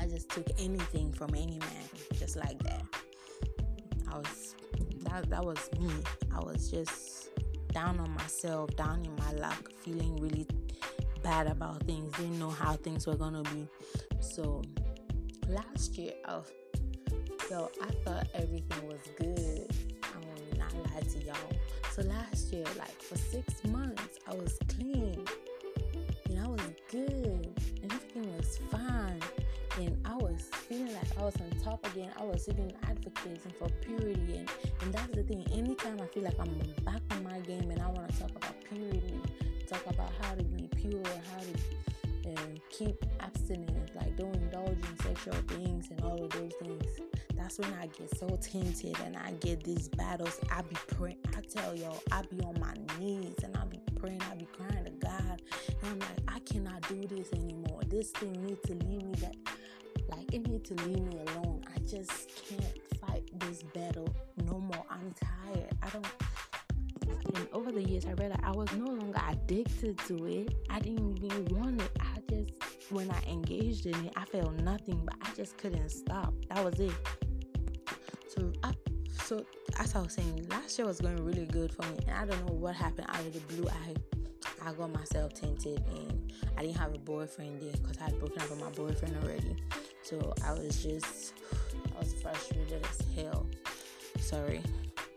I 0.00 0.06
just 0.06 0.28
took 0.30 0.46
anything 0.58 1.12
from 1.12 1.34
any 1.34 1.58
man, 1.58 1.88
just 2.18 2.36
like 2.36 2.62
that, 2.64 2.84
I 4.10 4.18
was 4.18 4.54
that 5.04 5.28
that 5.30 5.44
was 5.44 5.70
me. 5.78 5.90
I 6.34 6.40
was 6.40 6.70
just 6.70 7.30
down 7.72 7.98
on 8.00 8.10
myself, 8.12 8.74
down 8.76 9.04
in 9.04 9.14
my 9.16 9.32
luck, 9.32 9.70
feeling 9.82 10.16
really 10.16 10.46
bad 11.22 11.46
about 11.46 11.82
things, 11.84 12.14
didn't 12.16 12.38
know 12.38 12.50
how 12.50 12.74
things 12.74 13.06
were 13.06 13.16
gonna 13.16 13.42
be. 13.42 13.66
So 14.20 14.62
last 15.48 15.96
year, 15.96 16.12
oh, 16.28 16.44
yo, 17.50 17.70
I 17.82 17.90
thought 18.04 18.26
everything 18.34 18.86
was 18.86 19.00
good. 19.18 19.91
Not 20.74 20.94
lie 20.94 21.00
to 21.00 21.18
y'all. 21.24 21.36
So 21.92 22.02
last 22.02 22.52
year, 22.52 22.64
like 22.78 23.00
for 23.02 23.16
six 23.18 23.64
months, 23.64 24.18
I 24.26 24.34
was 24.34 24.58
clean 24.68 25.24
and 26.28 26.40
I 26.40 26.48
was 26.48 26.60
good 26.90 27.48
and 27.82 27.92
everything 27.92 28.36
was 28.36 28.58
fine. 28.70 29.20
And 29.78 29.96
I 30.04 30.16
was 30.16 30.50
feeling 30.68 30.92
like 30.92 31.18
I 31.18 31.22
was 31.22 31.34
on 31.36 31.50
top 31.62 31.86
again. 31.92 32.10
I 32.18 32.24
was 32.24 32.48
even 32.48 32.72
advocating 32.88 33.52
for 33.58 33.68
purity 33.80 34.36
and, 34.36 34.48
and 34.82 34.92
that's 34.92 35.14
the 35.14 35.22
thing. 35.22 35.46
Anytime 35.52 36.00
I 36.00 36.06
feel 36.06 36.24
like 36.24 36.38
I'm 36.38 36.58
back 36.84 37.00
on 37.10 37.24
my 37.24 37.40
game 37.40 37.70
and 37.70 37.80
I 37.80 37.88
want 37.88 38.10
to 38.10 38.20
talk 38.20 38.30
about 38.30 38.54
purity, 38.68 39.20
talk 39.66 39.84
about 39.86 40.10
how 40.20 40.34
to 40.34 40.42
be 40.44 40.68
pure, 40.76 41.02
how 41.32 41.40
to 41.40 41.82
keep 42.70 43.04
That's 47.52 47.68
when 47.68 47.78
I 47.80 47.86
get 47.88 48.16
so 48.16 48.28
tempted 48.40 48.98
and 49.04 49.14
I 49.14 49.32
get 49.40 49.62
these 49.62 49.86
battles. 49.88 50.40
I 50.50 50.62
be 50.62 50.76
praying. 50.86 51.18
I 51.36 51.42
tell 51.42 51.76
y'all, 51.76 52.02
I 52.10 52.22
be 52.22 52.40
on 52.40 52.58
my 52.58 52.72
knees 52.98 53.34
and 53.44 53.54
I 53.58 53.66
be 53.66 53.78
praying. 53.94 54.22
I 54.30 54.36
be 54.36 54.46
crying 54.46 54.84
to 54.84 54.90
God, 54.92 55.42
and 55.68 55.84
I'm 55.84 55.98
like, 55.98 56.20
I 56.28 56.38
cannot 56.38 56.88
do 56.88 57.06
this 57.06 57.30
anymore. 57.34 57.82
This 57.88 58.10
thing 58.12 58.32
needs 58.42 58.62
to 58.68 58.72
leave 58.86 59.02
me. 59.02 59.14
That 59.20 59.36
like 60.08 60.32
it 60.32 60.48
needs 60.48 60.70
to 60.70 60.74
leave 60.86 61.00
me 61.00 61.18
alone. 61.18 61.62
I 61.74 61.78
just 61.80 62.30
can't 62.48 62.78
fight 63.06 63.28
this 63.40 63.62
battle 63.62 64.08
no 64.46 64.58
more. 64.58 64.86
I'm 64.88 65.12
tired. 65.20 65.76
I 65.82 65.90
don't 65.90 66.06
and 67.34 67.48
over 67.52 67.70
the 67.70 67.82
years 67.82 68.06
I 68.06 68.12
realized 68.12 68.40
I 68.44 68.52
was 68.52 68.72
no 68.72 68.86
longer 68.86 69.20
addicted 69.28 69.98
to 70.06 70.24
it. 70.24 70.54
I 70.70 70.78
didn't 70.78 71.22
even 71.22 71.44
want 71.54 71.82
it. 71.82 71.90
I 72.00 72.18
just 72.30 72.50
when 72.88 73.10
I 73.10 73.22
engaged 73.30 73.84
in 73.84 74.06
it, 74.06 74.12
I 74.16 74.24
felt 74.24 74.54
nothing, 74.54 75.02
but 75.04 75.16
I 75.20 75.34
just 75.34 75.58
couldn't 75.58 75.90
stop. 75.90 76.32
That 76.48 76.64
was 76.64 76.80
it. 76.80 76.92
So 78.34 78.52
so 79.24 79.44
as 79.78 79.94
I 79.94 80.00
was 80.00 80.14
saying, 80.14 80.46
last 80.48 80.78
year 80.78 80.86
was 80.86 81.00
going 81.00 81.22
really 81.24 81.46
good 81.46 81.72
for 81.72 81.82
me, 81.82 81.98
and 82.08 82.16
I 82.16 82.24
don't 82.24 82.46
know 82.46 82.54
what 82.54 82.74
happened 82.74 83.06
out 83.10 83.20
of 83.20 83.32
the 83.32 83.40
blue. 83.54 83.68
I 83.68 83.94
I 84.66 84.72
got 84.72 84.92
myself 84.92 85.34
tempted, 85.34 85.82
and 85.94 86.32
I 86.56 86.62
didn't 86.62 86.78
have 86.78 86.94
a 86.94 86.98
boyfriend 86.98 87.60
there 87.60 87.72
because 87.72 87.98
I 87.98 88.04
had 88.04 88.18
broken 88.18 88.40
up 88.40 88.50
with 88.50 88.60
my 88.60 88.70
boyfriend 88.70 89.16
already. 89.22 89.56
So 90.02 90.32
I 90.46 90.52
was 90.52 90.82
just 90.82 91.34
I 91.94 91.98
was 91.98 92.14
frustrated 92.14 92.84
as 92.90 93.14
hell. 93.14 93.46
Sorry 94.18 94.62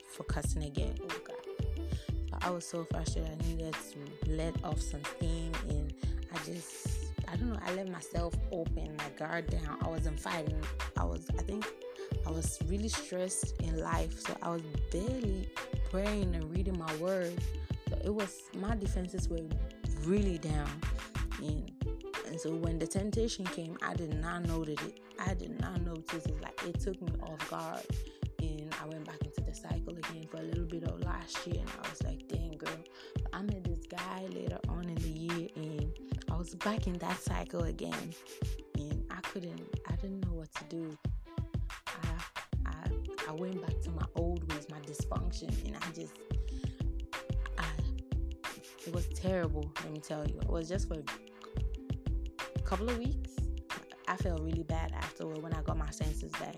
for 0.09 0.23
cussing 0.23 0.63
again. 0.63 0.95
Oh 1.01 1.19
God. 1.25 1.35
I 2.41 2.49
was 2.49 2.65
so 2.65 2.85
frustrated. 2.91 3.31
I 3.31 3.47
needed 3.47 3.73
to 3.73 4.31
let 4.31 4.53
off 4.63 4.81
some 4.81 5.01
steam, 5.15 5.51
and 5.69 5.93
I 6.33 6.37
just, 6.45 6.87
I 7.27 7.35
don't 7.37 7.53
know. 7.53 7.59
I 7.65 7.73
let 7.73 7.89
myself 7.89 8.33
open, 8.51 8.95
my 8.97 9.09
guard 9.17 9.47
down. 9.47 9.77
I 9.81 9.87
wasn't 9.87 10.19
fighting. 10.19 10.61
I 10.97 11.05
was, 11.05 11.27
I 11.39 11.41
think, 11.43 11.65
I 12.25 12.31
was 12.31 12.59
really 12.67 12.89
stressed 12.89 13.61
in 13.61 13.79
life, 13.79 14.19
so 14.19 14.35
I 14.41 14.49
was 14.49 14.61
barely 14.91 15.49
praying 15.91 16.35
and 16.35 16.51
reading 16.51 16.77
my 16.77 16.93
word. 16.97 17.33
So 17.89 17.97
it 18.03 18.13
was 18.13 18.41
my 18.55 18.75
defenses 18.75 19.29
were 19.29 19.41
really 20.03 20.37
down, 20.37 20.69
and 21.39 21.71
and 22.27 22.39
so 22.39 22.55
when 22.55 22.79
the 22.79 22.87
temptation 22.87 23.45
came, 23.45 23.77
I 23.81 23.93
did 23.93 24.13
not 24.19 24.47
notice 24.47 24.81
it. 24.83 24.99
I 25.19 25.33
did 25.35 25.59
not 25.61 25.81
notice 25.81 26.25
it. 26.25 26.41
Like 26.41 26.59
it 26.65 26.79
took 26.79 26.99
me 27.01 27.13
off 27.21 27.49
guard, 27.49 27.85
and 28.39 28.73
I 28.81 28.87
went 28.87 29.05
back 29.05 29.21
into 29.23 29.41
the 29.41 29.53
cycle 29.53 29.95
again 29.95 30.25
for 30.29 30.37
a 30.37 30.43
little 30.43 30.65
bit 30.65 30.83
of 30.83 30.99
last 31.01 31.45
year, 31.45 31.57
and 31.59 31.69
I 31.83 31.89
was 31.89 32.01
like, 32.03 32.27
"Dang, 32.27 32.57
girl, 32.57 32.83
I 33.33 33.41
met 33.43 33.63
this 33.63 33.85
guy 33.85 34.25
later 34.33 34.59
on 34.67 34.85
in 34.85 34.95
the 34.95 35.09
year, 35.09 35.47
and 35.55 35.91
I 36.31 36.35
was 36.37 36.55
back 36.55 36.87
in 36.87 36.93
that 36.93 37.19
cycle 37.19 37.63
again, 37.63 38.13
and 38.75 39.03
I 39.11 39.21
couldn't, 39.21 39.61
I 39.87 39.95
didn't 39.97 40.25
know 40.25 40.33
what 40.33 40.51
to 40.55 40.63
do. 40.65 40.97
I, 43.35 43.41
went 43.41 43.61
back 43.61 43.81
to 43.81 43.91
my 43.91 44.05
old 44.15 44.49
ways, 44.51 44.67
my 44.69 44.79
dysfunction, 44.79 45.49
and 45.65 45.75
I 45.75 45.91
just, 45.93 46.13
I, 47.57 47.65
it 48.85 48.93
was 48.93 49.07
terrible. 49.09 49.69
Let 49.83 49.91
me 49.91 49.99
tell 49.99 50.25
you, 50.25 50.39
it 50.39 50.49
was 50.49 50.69
just 50.69 50.87
for 50.87 50.95
a 52.55 52.59
couple 52.61 52.89
of 52.89 52.97
weeks. 52.97 53.31
I 54.07 54.15
felt 54.15 54.41
really 54.41 54.63
bad 54.63 54.93
afterward 54.93 55.41
when 55.41 55.53
I 55.53 55.61
got 55.63 55.77
my 55.77 55.89
senses 55.89 56.31
back. 56.33 56.55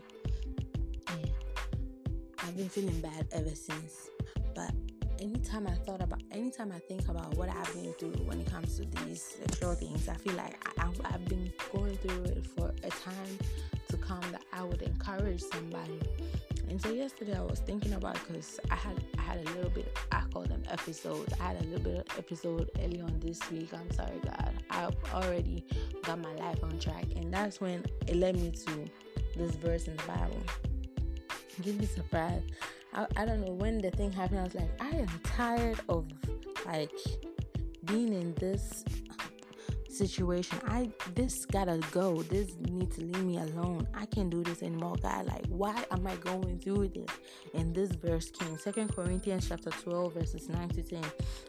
I've 2.44 2.56
been 2.56 2.70
feeling 2.70 3.02
bad 3.02 3.28
ever 3.32 3.56
since. 3.56 4.10
But 4.54 4.72
anytime 5.20 5.66
I 5.68 5.74
thought 5.74 6.02
about, 6.02 6.22
anytime 6.32 6.72
I 6.72 6.80
think 6.80 7.08
about 7.08 7.36
what 7.36 7.50
I've 7.50 7.74
been 7.74 7.94
through 7.94 8.24
when 8.26 8.40
it 8.40 8.52
comes 8.52 8.78
to 8.78 8.86
these 9.04 9.24
sexual 9.24 9.74
things, 9.74 10.08
I 10.08 10.16
feel 10.16 10.34
like 10.34 10.63
I, 10.78 10.90
I've 11.06 11.26
been 11.26 11.52
going 11.74 11.98
through 11.98 12.24
it 12.26 12.46
for 12.46 12.74
a 12.84 12.90
time 12.90 13.40
to 13.90 13.98
come 13.98 14.22
that 14.32 14.44
I 14.54 14.63
would 14.63 14.82
encourage 14.84 15.42
somebody. 15.42 16.00
And 16.69 16.82
so 16.82 16.91
yesterday 16.91 17.38
I 17.38 17.41
was 17.41 17.60
thinking 17.60 17.93
about 17.93 18.15
because 18.15 18.60
I 18.69 18.75
had 18.75 19.01
I 19.17 19.21
had 19.21 19.38
a 19.39 19.49
little 19.51 19.69
bit 19.69 19.97
I 20.12 20.21
call 20.32 20.43
them 20.43 20.63
episodes. 20.69 21.34
I 21.39 21.43
had 21.43 21.62
a 21.62 21.63
little 21.65 21.80
bit 21.80 21.95
of 21.97 22.19
episode 22.19 22.69
early 22.84 23.01
on 23.01 23.19
this 23.19 23.39
week. 23.49 23.69
I'm 23.73 23.89
sorry 23.91 24.19
God. 24.23 24.53
I've 24.69 24.95
already 25.13 25.65
got 26.03 26.19
my 26.19 26.34
life 26.36 26.63
on 26.63 26.77
track 26.80 27.06
and 27.15 27.34
that's 27.34 27.62
when 27.62 27.86
it 28.08 28.15
led 28.15 28.36
me 28.36 28.51
to 28.51 28.86
this 29.36 29.56
verse 29.56 29.88
in 29.88 29.95
the 29.95 30.03
Bible. 30.03 30.41
You'd 31.63 31.80
be 31.80 31.86
surprised. 31.86 32.51
I, 32.93 33.08
I 33.15 33.25
don't 33.25 33.45
know 33.45 33.53
when 33.53 33.80
the 33.80 33.91
thing 33.91 34.12
happened, 34.12 34.39
I 34.39 34.43
was 34.43 34.56
like, 34.56 34.82
I 34.82 34.89
am 34.89 35.08
tired 35.23 35.80
of 35.89 36.06
like 36.65 36.91
being 37.86 38.13
in 38.13 38.34
this 38.36 38.84
situation. 39.98 40.60
I 40.68 40.90
this 41.16 41.46
gotta 41.46 41.80
go. 41.92 42.22
This 42.24 42.56
needs 42.70 42.96
to 42.98 43.02
leave 43.02 43.24
me 43.24 43.38
alone. 43.38 43.88
I 43.94 44.06
can't 44.06 44.30
do 44.30 44.44
this 44.44 44.62
anymore, 44.62 44.96
God. 45.02 45.26
Like, 45.26 45.46
why 45.48 45.84
am 45.92 46.06
I 46.06 46.16
going 46.18 46.60
through 46.60 46.90
this? 46.90 47.10
And 47.54 47.74
this 47.74 47.92
verse 47.92 48.30
came. 48.30 48.58
Second 48.58 48.96
Corinthians 48.96 49.48
chapter 49.50 49.72
12, 49.72 50.14
verses 50.14 50.50
9 50.50 50.70
to 50.70 50.84
10. 50.84 51.04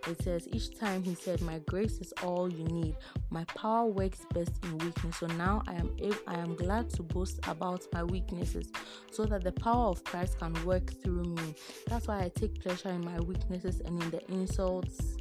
It 0.09 0.23
says, 0.23 0.49
Each 0.53 0.79
time 0.79 1.03
he 1.03 1.15
said, 1.15 1.41
My 1.43 1.59
grace 1.61 1.99
is 1.99 2.13
all 2.23 2.51
you 2.53 2.65
need. 2.65 2.97
My 3.31 3.45
power 3.45 3.87
works 3.87 4.21
best 4.33 4.53
in 4.65 4.79
weakness. 4.79 5.17
So 5.19 5.27
now 5.27 5.63
I 5.67 5.75
am 5.75 5.91
I 6.27 6.37
am 6.37 6.55
glad 6.55 6.91
to 6.91 7.03
boast 7.03 7.39
about 7.47 7.87
my 7.93 8.05
weaknesses, 8.05 8.71
so 9.11 9.25
that 9.27 9.45
the 9.45 9.53
power 9.53 9.89
of 9.89 10.03
Christ 10.05 10.39
can 10.39 10.55
work 10.65 10.93
through 11.03 11.25
me. 11.25 11.55
That's 11.87 12.09
why 12.09 12.23
I 12.23 12.31
take 12.35 12.63
pleasure 12.63 12.91
in 12.91 13.05
my 13.05 13.21
weaknesses 13.21 13.81
and 13.81 14.03
in 14.03 14.11
the 14.11 14.25
insults 14.33 15.19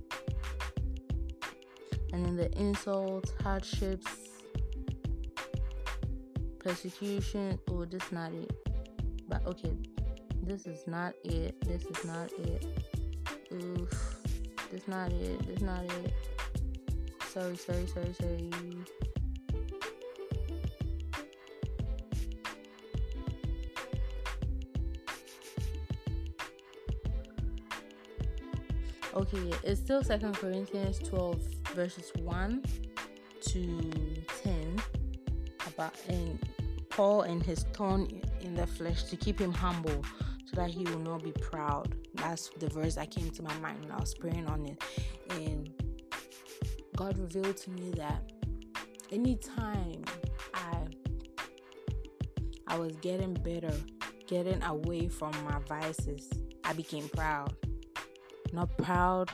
and 2.14 2.26
in 2.26 2.36
the 2.36 2.52
insults, 2.58 3.32
hardships, 3.44 4.08
persecution. 6.60 7.60
Oh, 7.70 7.86
this 7.86 8.04
is 8.04 8.12
not 8.12 8.32
it. 8.34 8.52
But 9.28 9.46
okay, 9.46 9.74
this 10.44 10.66
is 10.66 10.88
not 10.88 11.14
it. 11.24 11.60
This 11.62 11.86
is 11.86 12.06
not 12.06 12.32
it. 12.34 12.66
Oof. 13.54 14.18
This 14.72 14.88
not 14.88 15.12
it. 15.12 15.46
This 15.48 15.62
not 15.62 15.84
it. 15.84 16.14
Sorry, 17.30 17.56
sorry, 17.56 17.88
sorry, 17.88 18.14
sorry. 18.14 18.50
okay, 29.18 29.52
it's 29.64 29.82
still 29.82 30.04
Second 30.04 30.36
Corinthians 30.36 31.00
12 31.00 31.57
verses 31.74 32.12
1 32.16 32.64
to 33.42 33.92
10 34.44 34.82
about 35.68 35.96
Paul 36.90 37.22
and 37.22 37.44
his 37.44 37.64
thorn 37.74 38.22
in 38.42 38.56
the 38.56 38.66
flesh 38.66 39.04
to 39.04 39.16
keep 39.16 39.40
him 39.40 39.54
humble 39.54 40.04
so 40.46 40.56
that 40.56 40.70
he 40.70 40.84
will 40.86 41.00
not 41.00 41.24
be 41.24 41.32
proud. 41.34 41.94
That's 42.16 42.50
the 42.58 42.70
verse 42.70 42.96
that 42.96 43.12
came 43.12 43.30
to 43.30 43.44
my 43.44 43.54
mind 43.60 43.82
when 43.82 43.92
I 43.92 43.98
was 43.98 44.16
praying 44.16 44.48
on 44.48 44.66
it. 44.66 44.84
And 45.30 45.72
God 46.96 47.18
revealed 47.20 47.58
to 47.58 47.70
me 47.70 47.92
that 47.92 48.32
anytime 49.12 50.04
I 50.54 50.88
I 52.70 52.78
was 52.78 52.96
getting 52.98 53.34
better, 53.34 53.74
getting 54.28 54.62
away 54.64 55.08
from 55.08 55.32
my 55.46 55.60
vices, 55.68 56.30
I 56.64 56.74
became 56.74 57.08
proud. 57.10 57.56
Not 58.52 58.78
proud 58.78 59.30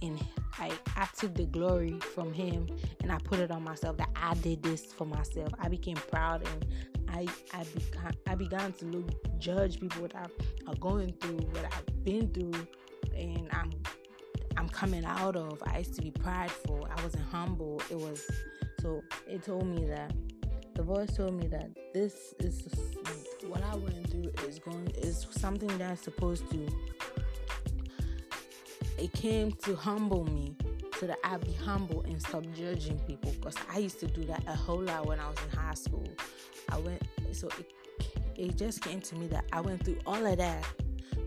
in 0.00 0.18
I, 0.58 0.72
I 0.96 1.08
took 1.16 1.34
the 1.34 1.46
glory 1.46 1.98
from 2.14 2.32
him 2.32 2.66
and 3.02 3.12
I 3.12 3.18
put 3.18 3.38
it 3.38 3.50
on 3.50 3.62
myself 3.62 3.96
that 3.98 4.10
I 4.16 4.34
did 4.34 4.62
this 4.62 4.86
for 4.86 5.04
myself. 5.04 5.52
I 5.58 5.68
became 5.68 5.96
proud 5.96 6.46
and 6.46 6.66
I 7.08 7.26
I 7.54 7.64
began 7.64 8.12
I 8.26 8.34
began 8.34 8.72
to 8.74 8.84
look 8.86 9.38
judge 9.38 9.80
people 9.80 10.02
what 10.02 10.14
I 10.14 10.26
are 10.66 10.76
going 10.76 11.12
through, 11.20 11.38
what 11.52 11.64
I've 11.64 12.04
been 12.04 12.28
through, 12.28 12.66
and 13.16 13.48
I'm 13.52 13.70
I'm 14.56 14.68
coming 14.68 15.04
out 15.04 15.36
of. 15.36 15.62
I 15.66 15.78
used 15.78 15.94
to 15.94 16.02
be 16.02 16.10
prideful. 16.10 16.88
I 16.94 17.02
wasn't 17.02 17.24
humble. 17.30 17.80
It 17.90 17.96
was 17.96 18.28
so 18.80 19.02
it 19.26 19.42
told 19.44 19.66
me 19.66 19.86
that 19.86 20.12
the 20.74 20.82
voice 20.82 21.16
told 21.16 21.34
me 21.34 21.46
that 21.48 21.70
this 21.92 22.34
is 22.38 22.68
what 23.46 23.62
I 23.62 23.74
went 23.76 24.10
through 24.10 24.30
is 24.46 24.58
going 24.58 24.88
is 24.98 25.26
something 25.30 25.76
that's 25.78 26.02
supposed 26.02 26.48
to 26.50 26.68
it 28.98 29.12
came 29.12 29.52
to 29.64 29.76
humble 29.76 30.24
me 30.24 30.56
so 30.98 31.06
that 31.06 31.18
I'd 31.24 31.44
be 31.44 31.52
humble 31.52 32.02
and 32.02 32.20
stop 32.20 32.44
judging 32.54 32.98
people. 33.00 33.32
Because 33.32 33.56
I 33.72 33.78
used 33.78 34.00
to 34.00 34.06
do 34.06 34.24
that 34.24 34.42
a 34.46 34.56
whole 34.56 34.82
lot 34.82 35.06
when 35.06 35.20
I 35.20 35.28
was 35.28 35.38
in 35.50 35.58
high 35.58 35.74
school. 35.74 36.08
I 36.70 36.78
went 36.78 37.02
so 37.32 37.48
it 37.58 37.72
it 38.36 38.56
just 38.56 38.82
came 38.82 39.00
to 39.00 39.16
me 39.16 39.26
that 39.28 39.44
I 39.52 39.60
went 39.60 39.84
through 39.84 39.98
all 40.06 40.24
of 40.24 40.38
that 40.38 40.64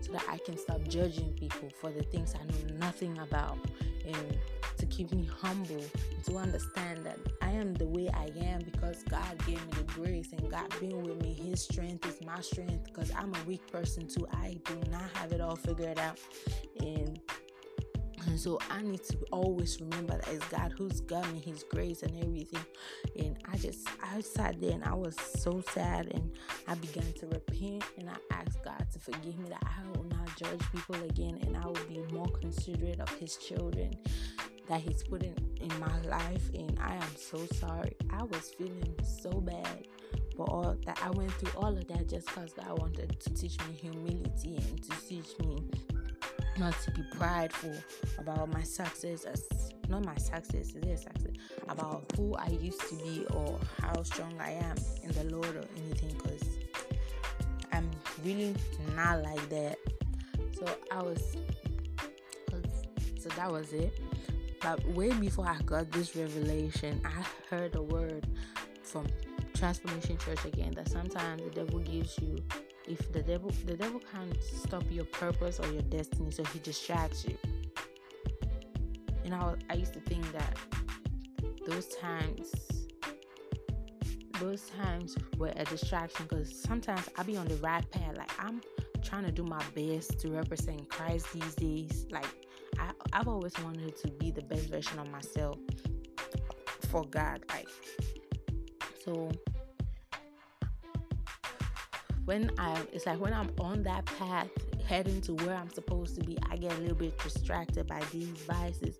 so 0.00 0.12
that 0.12 0.24
I 0.28 0.38
can 0.38 0.56
stop 0.56 0.80
judging 0.88 1.32
people 1.34 1.68
for 1.78 1.90
the 1.90 2.02
things 2.04 2.34
I 2.34 2.44
know 2.44 2.78
nothing 2.78 3.18
about 3.18 3.58
and 4.06 4.38
to 4.78 4.86
keep 4.86 5.12
me 5.12 5.28
humble 5.40 5.84
to 6.24 6.36
understand 6.36 7.04
that 7.04 7.18
I 7.40 7.50
am 7.50 7.74
the 7.74 7.86
way 7.86 8.08
I 8.08 8.30
am 8.42 8.62
because 8.62 9.02
God 9.04 9.38
gave 9.46 9.64
me 9.66 9.72
the 9.76 9.84
grace 9.84 10.32
and 10.32 10.50
God 10.50 10.74
being 10.80 11.02
with 11.02 11.22
me. 11.22 11.34
His 11.34 11.62
strength 11.62 12.06
is 12.06 12.24
my 12.24 12.40
strength 12.40 12.84
because 12.86 13.12
I'm 13.16 13.34
a 13.34 13.44
weak 13.46 13.70
person 13.70 14.08
too. 14.08 14.26
I 14.32 14.56
do 14.64 14.80
not 14.90 15.10
have 15.14 15.32
it 15.32 15.40
all 15.40 15.56
figured 15.56 15.98
out. 15.98 16.18
And 16.80 17.20
and 18.32 18.40
so 18.40 18.58
I 18.70 18.80
need 18.80 19.04
to 19.04 19.18
always 19.30 19.78
remember 19.78 20.16
that 20.16 20.26
it's 20.26 20.42
God 20.46 20.72
who's 20.78 21.02
got 21.02 21.30
me 21.34 21.38
His 21.38 21.64
grace 21.64 22.02
and 22.02 22.16
everything. 22.16 22.64
And 23.18 23.36
I 23.52 23.58
just, 23.58 23.86
I 24.02 24.22
sat 24.22 24.58
there 24.58 24.72
and 24.72 24.82
I 24.84 24.94
was 24.94 25.16
so 25.20 25.62
sad 25.74 26.06
and 26.14 26.32
I 26.66 26.74
began 26.76 27.12
to 27.20 27.26
repent 27.26 27.84
and 27.98 28.08
I 28.08 28.16
asked 28.30 28.64
God 28.64 28.86
to 28.90 28.98
forgive 28.98 29.38
me 29.38 29.50
that 29.50 29.62
I 29.62 29.86
will 29.94 30.04
not 30.04 30.34
judge 30.38 30.62
people 30.72 30.94
again 31.04 31.40
and 31.42 31.58
I 31.58 31.66
will 31.66 31.84
be 31.90 32.00
more 32.10 32.28
considerate 32.40 33.00
of 33.00 33.10
His 33.18 33.36
children 33.36 33.92
that 34.66 34.80
He's 34.80 35.02
put 35.02 35.22
in, 35.22 35.36
in 35.60 35.78
my 35.78 36.00
life. 36.08 36.48
And 36.54 36.78
I 36.80 36.94
am 36.94 37.16
so 37.18 37.44
sorry. 37.60 37.94
I 38.08 38.22
was 38.22 38.54
feeling 38.56 38.94
so 39.02 39.42
bad. 39.42 39.86
for 40.36 40.48
all 40.50 40.74
that 40.86 40.98
I 41.02 41.10
went 41.10 41.30
through 41.32 41.60
all 41.60 41.76
of 41.76 41.86
that 41.88 42.08
just 42.08 42.26
because 42.28 42.54
God 42.54 42.78
wanted 42.78 43.20
to 43.20 43.34
teach 43.34 43.58
me 43.68 43.74
humility 43.78 44.56
and 44.56 44.82
to 44.84 44.90
teach 45.06 45.38
me 45.40 45.58
not 46.58 46.78
to 46.82 46.90
be 46.90 47.02
prideful 47.16 47.74
about 48.18 48.52
my 48.52 48.62
success 48.62 49.24
as 49.24 49.48
not 49.88 50.04
my 50.04 50.16
success 50.16 50.74
is 50.74 50.76
it 50.76 50.98
success 50.98 51.32
about 51.68 52.04
who 52.16 52.34
I 52.34 52.48
used 52.48 52.80
to 52.88 52.96
be 52.96 53.24
or 53.30 53.58
how 53.80 54.02
strong 54.02 54.34
I 54.40 54.52
am 54.52 54.76
in 55.02 55.12
the 55.12 55.24
Lord 55.34 55.56
or 55.56 55.64
anything 55.76 56.16
because 56.16 56.58
I'm 57.72 57.90
really 58.24 58.54
not 58.94 59.22
like 59.22 59.48
that. 59.48 59.78
So 60.52 60.66
I 60.90 61.02
was 61.02 61.36
so 63.18 63.28
that 63.30 63.50
was 63.50 63.72
it. 63.72 63.98
But 64.60 64.84
way 64.88 65.12
before 65.12 65.48
I 65.48 65.60
got 65.62 65.90
this 65.90 66.14
revelation 66.14 67.00
I 67.04 67.24
heard 67.50 67.74
a 67.74 67.82
word 67.82 68.26
from 68.82 69.06
transformation 69.54 70.18
church 70.18 70.44
again 70.44 70.72
that 70.72 70.88
sometimes 70.88 71.42
the 71.42 71.50
devil 71.50 71.78
gives 71.80 72.18
you 72.18 72.36
if 72.92 73.10
the 73.12 73.22
devil 73.22 73.50
the 73.64 73.76
devil 73.76 74.00
can't 74.12 74.42
stop 74.42 74.84
your 74.90 75.06
purpose 75.06 75.58
or 75.58 75.66
your 75.72 75.82
destiny 75.82 76.30
so 76.30 76.44
he 76.52 76.58
distracts 76.58 77.24
you. 77.26 77.36
And 79.24 79.34
I, 79.34 79.54
I 79.70 79.74
used 79.74 79.94
to 79.94 80.00
think 80.00 80.30
that 80.32 80.56
those 81.66 81.88
times 81.96 82.52
those 84.40 84.62
times 84.70 85.16
were 85.38 85.52
a 85.56 85.64
distraction 85.64 86.26
because 86.28 86.50
sometimes 86.60 87.08
I'll 87.16 87.24
be 87.24 87.36
on 87.36 87.46
the 87.46 87.56
right 87.56 87.88
path. 87.90 88.16
Like 88.16 88.32
i'm 88.38 88.60
trying 89.02 89.24
to 89.24 89.32
do 89.32 89.44
my 89.44 89.62
best 89.74 90.20
to 90.20 90.28
represent 90.30 90.88
christ 90.88 91.32
these 91.32 91.54
days. 91.54 92.06
Like 92.10 92.26
I, 92.78 92.90
i've 93.14 93.28
always 93.28 93.54
wanted 93.64 93.96
to 93.96 94.08
be 94.20 94.30
the 94.30 94.42
best 94.42 94.68
version 94.68 94.98
of 94.98 95.10
myself 95.10 95.58
for 96.90 97.04
god 97.04 97.42
like 97.48 97.68
so 99.04 99.30
when 102.24 102.50
I 102.58 102.80
it's 102.92 103.06
like 103.06 103.18
when 103.20 103.32
I'm 103.32 103.50
on 103.58 103.82
that 103.84 104.04
path 104.04 104.48
heading 104.86 105.20
to 105.22 105.34
where 105.34 105.54
I'm 105.54 105.70
supposed 105.70 106.14
to 106.16 106.24
be, 106.24 106.38
I 106.50 106.56
get 106.56 106.72
a 106.72 106.80
little 106.80 106.96
bit 106.96 107.18
distracted 107.18 107.86
by 107.86 108.02
these 108.12 108.28
vices. 108.28 108.96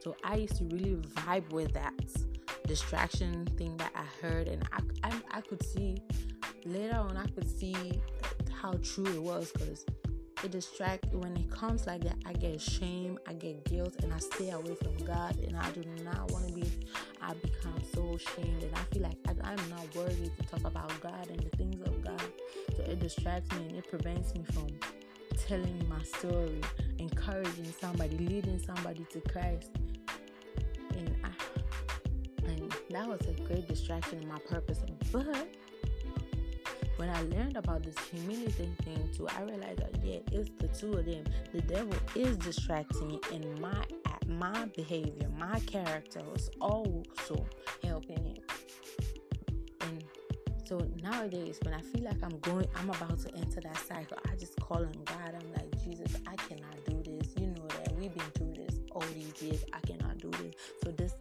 So 0.00 0.16
I 0.24 0.36
used 0.36 0.56
to 0.56 0.64
really 0.64 0.96
vibe 0.96 1.52
with 1.52 1.72
that 1.74 1.92
distraction 2.66 3.46
thing 3.58 3.76
that 3.76 3.92
I 3.94 4.04
heard, 4.24 4.48
and 4.48 4.66
I 4.72 5.08
I, 5.08 5.38
I 5.38 5.40
could 5.40 5.64
see 5.64 5.96
later 6.64 6.96
on 6.96 7.16
I 7.16 7.26
could 7.26 7.48
see 7.48 8.00
how 8.60 8.74
true 8.82 9.06
it 9.06 9.22
was 9.22 9.52
because 9.52 9.84
it 10.44 10.50
distract 10.50 11.06
when 11.14 11.34
it 11.38 11.50
comes 11.50 11.86
like 11.86 12.02
that 12.02 12.16
i 12.26 12.32
get 12.34 12.60
shame 12.60 13.18
i 13.26 13.32
get 13.32 13.64
guilt 13.64 13.94
and 14.02 14.12
i 14.12 14.18
stay 14.18 14.50
away 14.50 14.74
from 14.74 14.94
god 15.06 15.34
and 15.38 15.56
i 15.56 15.70
do 15.70 15.82
not 16.04 16.30
want 16.32 16.46
to 16.46 16.52
be 16.52 16.70
i 17.22 17.32
become 17.34 17.74
so 17.94 18.14
ashamed 18.14 18.62
and 18.62 18.74
i 18.74 18.82
feel 18.92 19.02
like 19.02 19.16
I, 19.26 19.32
i'm 19.50 19.70
not 19.70 19.94
worthy 19.94 20.28
to 20.28 20.42
talk 20.50 20.64
about 20.64 20.92
god 21.00 21.28
and 21.30 21.40
the 21.40 21.56
things 21.56 21.80
of 21.88 22.03
it 22.88 23.00
distracts 23.00 23.50
me 23.56 23.66
and 23.68 23.76
it 23.76 23.88
prevents 23.88 24.34
me 24.34 24.44
from 24.52 24.68
telling 25.36 25.86
my 25.88 26.02
story 26.02 26.60
encouraging 26.98 27.72
somebody 27.80 28.16
leading 28.18 28.58
somebody 28.58 29.04
to 29.10 29.20
christ 29.22 29.70
and 30.96 31.14
I, 31.24 32.46
and 32.46 32.72
that 32.90 33.08
was 33.08 33.20
a 33.26 33.32
great 33.42 33.66
distraction 33.66 34.22
in 34.22 34.28
my 34.28 34.38
purpose 34.48 34.80
but 35.12 35.48
when 36.96 37.10
I 37.10 37.22
learned 37.22 37.56
about 37.56 37.82
this 37.82 37.96
humility 38.10 38.70
thing 38.84 39.10
too, 39.16 39.26
I 39.28 39.42
realized 39.42 39.80
that 39.80 39.96
yeah, 40.04 40.20
it's 40.30 40.50
the 40.58 40.68
two 40.68 40.92
of 40.92 41.04
them. 41.04 41.24
The 41.52 41.60
devil 41.62 41.94
is 42.14 42.36
distracting 42.36 43.08
me, 43.08 43.20
and 43.32 43.58
my 43.60 43.84
my 44.28 44.66
behavior, 44.76 45.28
my 45.36 45.58
character 45.60 46.22
was 46.32 46.50
also 46.60 47.46
helping 47.82 48.24
him. 48.24 48.43
So 50.64 50.78
nowadays, 51.02 51.58
when 51.62 51.74
I 51.74 51.80
feel 51.80 52.04
like 52.04 52.22
I'm 52.22 52.38
going, 52.40 52.66
I'm 52.74 52.88
about 52.88 53.18
to 53.20 53.34
enter 53.36 53.60
that 53.60 53.76
cycle, 53.76 54.16
I 54.30 54.34
just 54.36 54.58
call 54.60 54.78
on 54.78 54.92
God. 55.04 55.34
I'm 55.38 55.52
like, 55.52 55.70
Jesus, 55.84 56.16
I 56.26 56.36
cannot 56.36 56.76
do 56.86 57.02
this. 57.04 57.34
You 57.38 57.48
know 57.48 57.66
that 57.68 57.92
we've 57.94 58.14
been 58.14 58.30
through 58.34 58.54
this 58.54 58.80
all 58.92 59.04
these 59.14 59.42
years. 59.42 59.62
I 59.74 59.80
cannot 59.80 60.18
do 60.18 60.30
this. 60.30 60.54
So 60.82 60.90
this 60.92 61.14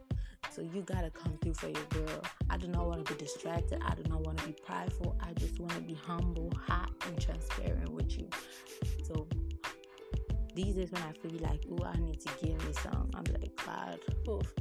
so 0.49 0.61
you 0.61 0.83
gotta 0.83 1.09
come 1.09 1.37
through 1.41 1.55
for 1.55 1.67
your 1.67 1.83
girl. 1.89 2.21
I 2.49 2.57
do 2.57 2.67
not 2.67 2.85
want 2.85 3.05
to 3.05 3.13
be 3.13 3.19
distracted. 3.19 3.81
I 3.83 3.95
do 3.95 4.03
not 4.07 4.21
want 4.21 4.37
to 4.37 4.45
be 4.45 4.53
prideful. 4.53 5.17
I 5.19 5.33
just 5.33 5.59
want 5.59 5.73
to 5.73 5.81
be 5.81 5.95
humble, 5.95 6.51
hot, 6.67 6.91
and 7.07 7.19
transparent 7.19 7.89
with 7.89 8.17
you. 8.17 8.29
So 9.03 9.27
these 10.53 10.75
days 10.75 10.91
when 10.91 11.01
I 11.01 11.11
feel 11.13 11.39
like, 11.41 11.63
oh, 11.71 11.83
I 11.83 11.97
need 11.97 12.21
to 12.21 12.29
give 12.39 12.65
me 12.65 12.73
some, 12.73 13.09
I'm 13.15 13.23
like, 13.23 13.51
God, 13.65 13.99
oof. 14.29 14.53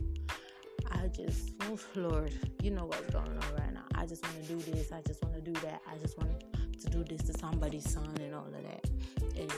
I 0.91 1.09
just, 1.09 1.53
oof, 1.71 1.87
Lord, 1.95 2.35
you 2.63 2.71
know 2.71 2.87
what's 2.87 3.13
going 3.13 3.29
on 3.29 3.55
right. 3.59 3.72
I 4.03 4.05
just 4.05 4.25
want 4.25 4.45
to 4.45 4.53
do 4.53 4.73
this. 4.73 4.91
I 4.91 5.01
just 5.03 5.23
want 5.23 5.37
to 5.37 5.41
do 5.41 5.53
that. 5.61 5.81
I 5.89 5.97
just 5.99 6.19
want 6.19 6.33
to 6.81 6.91
do 6.91 7.05
this 7.05 7.23
to 7.29 7.39
somebody's 7.39 7.89
son 7.89 8.13
and 8.21 8.35
all 8.35 8.47
of 8.47 8.53
that. 8.53 8.85
And 9.39 9.53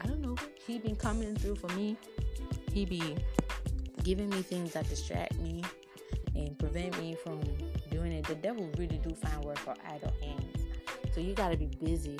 I 0.00 0.06
don't 0.06 0.20
know. 0.20 0.36
He 0.64 0.78
been 0.78 0.94
coming 0.94 1.34
through 1.34 1.56
for 1.56 1.66
me. 1.74 1.96
He 2.72 2.84
be 2.84 3.16
giving 4.04 4.30
me 4.30 4.42
things 4.42 4.74
that 4.74 4.88
distract 4.88 5.36
me 5.40 5.64
and 6.36 6.56
prevent 6.56 6.96
me 7.00 7.16
from 7.24 7.40
doing 7.90 8.12
it. 8.12 8.26
The 8.26 8.36
devil 8.36 8.70
really 8.78 8.98
do 8.98 9.12
find 9.12 9.44
work 9.44 9.58
for 9.58 9.74
idle 9.84 10.12
hands. 10.22 10.64
So 11.12 11.20
you 11.20 11.34
gotta 11.34 11.56
be 11.56 11.66
busy 11.66 12.16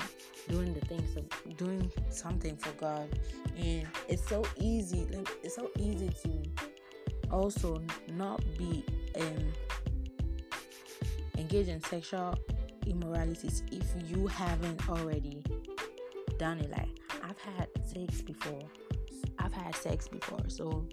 doing 0.49 0.73
the 0.73 0.81
things 0.81 1.15
of 1.15 1.23
doing 1.55 1.89
something 2.09 2.57
for 2.57 2.71
God. 2.71 3.07
And 3.57 3.87
it's 4.09 4.27
so 4.27 4.43
easy, 4.57 5.07
it's 5.41 5.55
so 5.55 5.71
easy 5.79 6.09
to 6.09 7.31
also 7.31 7.81
not 8.09 8.43
be 8.57 8.83
um 9.15 9.53
engaged 11.49 11.69
in 11.69 11.81
sexual 11.81 12.37
immoralities 12.85 13.63
if 13.71 13.83
you 14.07 14.27
haven't 14.27 14.87
already 14.87 15.43
done 16.37 16.59
it. 16.59 16.69
Like 16.69 16.89
I've 17.23 17.39
had 17.39 17.67
sex 17.83 18.21
before 18.21 18.61
I've 19.39 19.53
had 19.53 19.75
sex 19.75 20.07
before, 20.07 20.47
so 20.47 20.87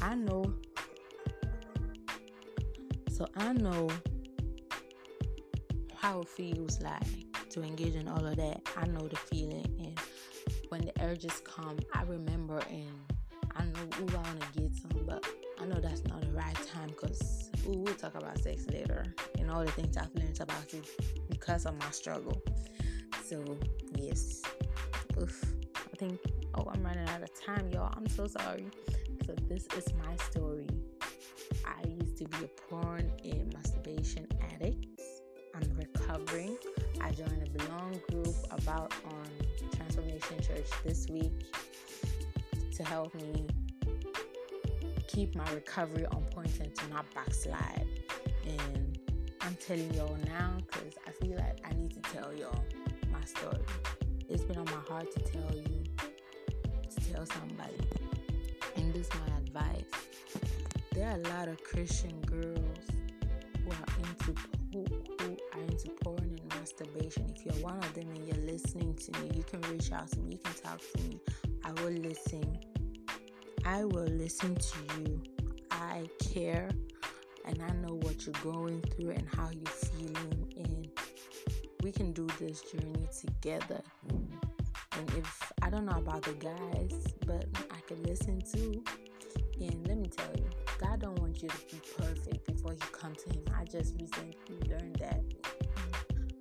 I 0.00 0.14
know. 0.14 0.54
So 3.10 3.26
I 3.36 3.52
know 3.52 3.88
how 5.96 6.20
it 6.20 6.28
feels 6.28 6.80
like 6.80 7.02
to 7.50 7.62
engage 7.62 7.96
in 7.96 8.06
all 8.06 8.24
of 8.24 8.36
that. 8.36 8.60
I 8.76 8.86
know 8.86 9.08
the 9.08 9.16
feeling, 9.16 9.74
and 9.80 9.98
when 10.68 10.82
the 10.82 10.92
urges 11.02 11.42
come, 11.44 11.80
I 11.94 12.02
remember 12.02 12.62
and 12.70 13.12
I 13.56 13.64
know, 13.64 13.88
ooh, 14.00 14.16
I 14.16 14.20
want 14.22 14.40
to 14.40 14.60
get 14.60 14.72
some, 14.74 15.04
but 15.04 15.26
I 15.58 15.66
know 15.66 15.80
that's 15.80 16.04
not 16.04 16.20
the 16.20 16.30
right 16.32 16.56
time 16.72 16.79
ooh, 17.70 17.78
we'll 17.78 17.94
talk 17.94 18.14
about 18.14 18.38
sex 18.38 18.66
later 18.72 19.04
and 19.38 19.50
all 19.50 19.64
the 19.64 19.70
things 19.72 19.96
I've 19.96 20.14
learned 20.14 20.40
about 20.40 20.72
it 20.72 20.86
because 21.28 21.66
of 21.66 21.78
my 21.78 21.90
struggle. 21.90 22.42
So, 23.24 23.44
yes. 23.96 24.42
Oof. 25.20 25.44
I 25.76 25.96
think, 25.96 26.18
oh, 26.54 26.68
I'm 26.72 26.82
running 26.82 27.08
out 27.08 27.22
of 27.22 27.30
time, 27.40 27.70
y'all. 27.70 27.92
I'm 27.96 28.08
so 28.08 28.26
sorry. 28.26 28.66
So, 29.26 29.34
this 29.48 29.66
is 29.76 29.86
my 30.04 30.16
story. 30.30 30.66
I 31.64 31.86
used 31.88 32.16
to 32.18 32.24
be 32.28 32.44
a 32.44 32.48
porn 32.68 33.10
and 33.24 33.52
masturbation 33.52 34.26
addict. 34.52 34.86
I'm 35.54 35.70
recovering. 35.76 36.56
I 37.00 37.10
joined 37.10 37.46
a 37.46 37.50
belong 37.50 38.00
group 38.10 38.34
about 38.50 38.92
on 39.04 39.28
Transformation 39.76 40.40
Church 40.42 40.68
this 40.84 41.06
week 41.08 41.32
to 42.72 42.84
help 42.84 43.14
me 43.14 43.46
keep 45.12 45.34
my 45.34 45.48
recovery 45.52 46.06
on 46.06 46.22
point 46.30 46.60
and 46.60 46.74
to 46.74 46.88
not 46.88 47.04
backslide. 47.14 47.86
And 48.46 48.98
I'm 49.40 49.56
telling 49.56 49.92
y'all 49.94 50.16
now 50.26 50.58
because 50.66 50.94
I 51.06 51.10
feel 51.10 51.36
like 51.36 51.58
I 51.64 51.72
need 51.74 51.92
to 51.92 52.00
tell 52.12 52.32
y'all 52.32 52.64
my 53.12 53.24
story. 53.24 53.64
It's 54.28 54.44
been 54.44 54.58
on 54.58 54.66
my 54.66 54.82
heart 54.88 55.10
to 55.12 55.20
tell 55.20 55.50
you, 55.52 55.84
to 56.88 57.12
tell 57.12 57.26
somebody. 57.26 57.74
And 58.76 58.94
this 58.94 59.08
is 59.08 59.12
my 59.26 59.36
advice. 59.38 59.84
There 60.92 61.08
are 61.08 61.16
a 61.16 61.28
lot 61.36 61.48
of 61.48 61.62
Christian 61.64 62.20
girls 62.20 62.58
who 63.64 63.70
are 63.70 63.98
into 63.98 64.40
who, 64.72 64.84
who 65.18 65.36
are 65.54 65.60
into 65.62 65.88
porn 66.04 66.18
and 66.20 66.48
masturbation. 66.50 67.32
If 67.34 67.44
you're 67.44 67.64
one 67.64 67.78
of 67.78 67.94
them 67.94 68.08
and 68.14 68.28
you're 68.28 68.46
listening 68.46 68.94
to 68.94 69.20
me, 69.20 69.30
you 69.34 69.42
can 69.42 69.60
reach 69.72 69.90
out 69.90 70.08
to 70.12 70.20
me, 70.20 70.32
you 70.32 70.38
can 70.38 70.54
talk 70.62 70.80
to 70.94 71.02
me. 71.02 71.20
I 71.64 71.72
will 71.82 71.90
listen. 71.90 72.69
I 73.64 73.84
will 73.84 74.08
listen 74.08 74.54
to 74.54 74.78
you. 75.00 75.22
I 75.70 76.08
care 76.32 76.68
and 77.44 77.62
I 77.62 77.72
know 77.74 77.94
what 78.02 78.26
you're 78.26 78.34
going 78.42 78.82
through 78.82 79.10
and 79.10 79.26
how 79.34 79.50
you're 79.50 79.66
feeling 79.66 80.52
and 80.56 80.88
we 81.82 81.92
can 81.92 82.12
do 82.12 82.26
this 82.38 82.62
journey 82.62 83.08
together. 83.18 83.82
And 84.10 85.10
if 85.16 85.52
I 85.62 85.70
don't 85.70 85.86
know 85.86 85.96
about 85.96 86.22
the 86.22 86.32
guys, 86.34 87.14
but 87.26 87.46
I 87.70 87.80
can 87.86 88.02
listen 88.02 88.40
too. 88.40 88.82
And 89.60 89.86
let 89.86 89.98
me 89.98 90.08
tell 90.08 90.30
you, 90.36 90.48
God 90.78 91.00
don't 91.00 91.18
want 91.18 91.42
you 91.42 91.48
to 91.48 91.56
be 91.70 91.80
perfect 91.98 92.46
before 92.46 92.72
you 92.72 92.78
come 92.92 93.14
to 93.14 93.28
Him. 93.30 93.44
I 93.56 93.64
just 93.64 93.94
recently 94.00 94.36
learned 94.68 94.96
that 94.96 95.22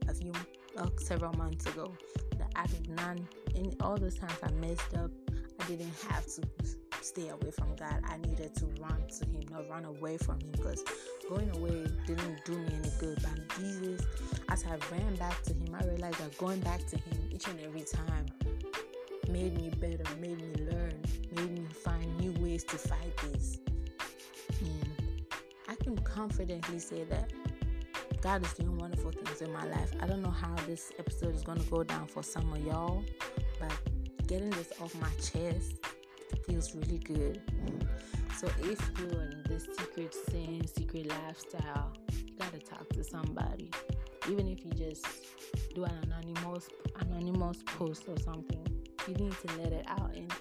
a 0.08 0.14
few, 0.14 0.32
uh, 0.78 0.88
several 0.98 1.34
months 1.34 1.66
ago. 1.68 1.94
That 2.38 2.52
I 2.56 2.66
did 2.68 2.90
not, 2.90 3.18
in 3.56 3.74
all 3.82 3.98
those 3.98 4.16
times 4.16 4.38
I 4.44 4.52
messed 4.52 4.94
up, 4.96 5.12
I 5.60 5.66
didn't 5.66 5.94
have 6.10 6.26
to 6.26 6.42
stay 7.02 7.30
away 7.30 7.52
from 7.52 7.76
God. 7.76 8.02
I 8.06 8.18
needed 8.18 8.56
to 8.56 8.66
run 8.82 9.04
to 9.20 9.26
Him, 9.26 9.42
not 9.52 9.70
run 9.70 9.86
away 9.86 10.18
from 10.18 10.40
Him, 10.40 10.52
because 10.52 10.84
going 11.30 11.50
away 11.56 11.88
didn't 12.06 12.46
do 12.46 12.58
me 12.58 12.68
any 12.74 12.92
good. 13.00 13.20
But 13.22 13.58
Jesus, 13.58 14.06
as 14.50 14.66
I 14.66 14.78
ran 14.96 15.16
back 15.16 15.42
to 15.44 15.54
Him, 15.54 15.76
I 15.80 15.86
realized 15.86 16.20
that 16.20 16.38
going 16.38 16.60
back 16.62 16.86
to 16.88 16.98
Him 16.98 17.30
each 17.32 17.48
and 17.48 17.60
every 17.62 17.82
time 17.82 18.26
made 19.30 19.56
me 19.56 19.70
better, 19.70 20.04
made 20.20 20.38
me 20.38 20.66
learn, 20.72 20.94
made 21.36 21.52
me 21.52 21.66
find 21.84 22.18
new 22.20 22.34
ways 22.44 22.64
to 22.66 22.78
fight 22.78 23.16
this. 23.32 23.60
And 24.62 25.26
I 25.68 25.76
can 25.76 25.98
confidently 26.00 26.80
say 26.80 27.04
that 27.06 27.32
God 28.22 28.44
is 28.44 28.54
doing 28.54 28.78
wonderful 28.78 29.12
things 29.12 29.42
in 29.42 29.54
my 29.54 29.66
life. 29.66 29.92
I 30.02 30.08
don't 30.08 30.22
know 30.22 30.32
how 30.32 30.54
this 30.68 30.92
episode 31.00 31.36
is 31.36 31.44
going 31.44 31.60
to 31.60 31.70
go 31.70 31.84
down 31.84 32.08
for 32.08 32.24
some 32.24 32.52
of 32.52 32.66
y'all, 32.66 33.04
but 33.60 33.72
getting 34.28 34.50
this 34.52 34.74
off 34.82 34.94
my 35.00 35.10
chest 35.22 35.79
feels 36.46 36.76
really 36.76 37.00
good. 37.00 37.42
So 38.38 38.48
if 38.60 38.80
you're 39.00 39.24
in 39.24 39.44
this 39.48 39.68
secret 39.78 40.16
sin, 40.30 40.66
secret 40.68 41.10
lifestyle, 41.10 41.94
you 42.12 42.34
gotta 42.38 42.60
talk 42.60 42.88
to 42.90 43.04
somebody. 43.04 43.72
Even 44.30 44.48
if 44.48 44.64
you 44.64 44.72
just 44.72 45.06
do 45.76 45.84
an 45.84 45.92
anonymous 46.04 46.70
anonymous 47.02 47.64
post 47.66 48.04
or 48.08 48.18
something, 48.20 48.66
you 49.08 49.14
need 49.16 49.34
to 49.46 49.58
let 49.58 49.74
it 49.74 49.86
out. 49.88 50.16
And 50.16 50.32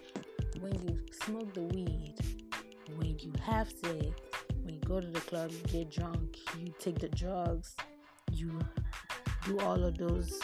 when 0.60 0.74
you 0.86 1.00
smoke 1.24 1.52
the 1.54 1.62
weed, 1.62 2.14
when 2.96 3.18
you 3.18 3.32
have 3.42 3.68
sex, 3.70 4.06
when 4.62 4.74
you 4.74 4.80
go 4.80 5.00
to 5.00 5.06
the 5.06 5.20
club, 5.20 5.50
you 5.50 5.58
get 5.68 5.90
drunk, 5.90 6.36
you 6.58 6.72
take 6.78 6.98
the 6.98 7.08
drugs, 7.08 7.74
you 8.32 8.58
do 9.44 9.58
all 9.60 9.82
of 9.82 9.96
those 9.98 10.38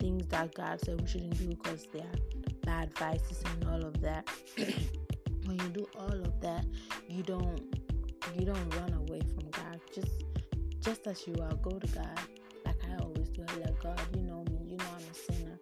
things 0.00 0.26
that 0.28 0.54
God 0.54 0.80
said 0.80 1.00
we 1.00 1.06
shouldn't 1.06 1.36
do 1.38 1.48
because 1.48 1.86
they 1.92 2.00
are 2.00 2.47
bad 2.68 2.92
vices 2.98 3.42
and 3.50 3.64
all 3.70 3.82
of 3.82 3.98
that. 4.02 4.28
When 5.46 5.58
you 5.58 5.68
do 5.80 5.86
all 5.98 6.20
of 6.28 6.38
that 6.42 6.66
you 7.08 7.22
don't 7.22 7.60
you 8.36 8.44
don't 8.44 8.68
run 8.76 8.92
away 8.92 9.22
from 9.32 9.46
god. 9.58 9.80
Just 9.94 10.24
just 10.80 11.06
as 11.06 11.26
you 11.26 11.34
are 11.40 11.54
go 11.68 11.78
to 11.84 11.86
god. 11.86 12.20
Like 12.66 12.80
i 12.90 13.02
always 13.02 13.28
do 13.30 13.46
like 13.64 13.78
god 13.82 14.00
you 14.14 14.22
know 14.22 14.44
me 14.50 14.58
you 14.70 14.76
know 14.76 14.90
i'm 14.96 15.06
a 15.10 15.14
sinner. 15.14 15.58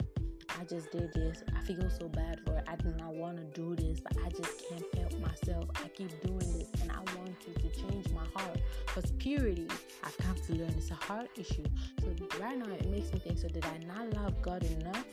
I 0.58 0.64
just 0.64 0.90
did 0.90 1.12
this. 1.12 1.44
I 1.56 1.60
feel 1.60 1.88
so 1.90 2.08
bad 2.08 2.40
for 2.44 2.56
it. 2.58 2.64
I 2.66 2.74
do 2.76 2.92
not 2.98 3.14
want 3.14 3.36
to 3.36 3.44
do 3.60 3.76
this. 3.76 4.00
But 4.00 4.14
i 4.26 4.28
just 4.30 4.68
can't 4.68 4.88
help 4.98 5.14
myself. 5.20 5.64
I 5.76 5.86
keep 5.98 6.10
doing 6.26 6.48
this 6.58 6.70
and 6.82 6.90
i 6.90 7.00
want 7.16 7.36
you 7.46 7.54
to 7.62 7.68
change 7.82 8.06
my 8.20 8.26
heart. 8.34 8.58
Because 8.86 9.12
purity 9.12 9.68
i've 10.02 10.18
come 10.18 10.34
to 10.46 10.52
learn 10.60 10.74
it's 10.76 10.90
a 10.90 10.94
heart 10.94 11.30
issue. 11.36 11.68
So 12.00 12.08
right 12.40 12.58
now 12.58 12.72
it 12.74 12.90
makes 12.90 13.12
me 13.12 13.20
think 13.20 13.38
so 13.38 13.46
did 13.46 13.64
i 13.66 13.78
not 13.92 14.12
love 14.18 14.42
god 14.42 14.64
enough 14.64 15.04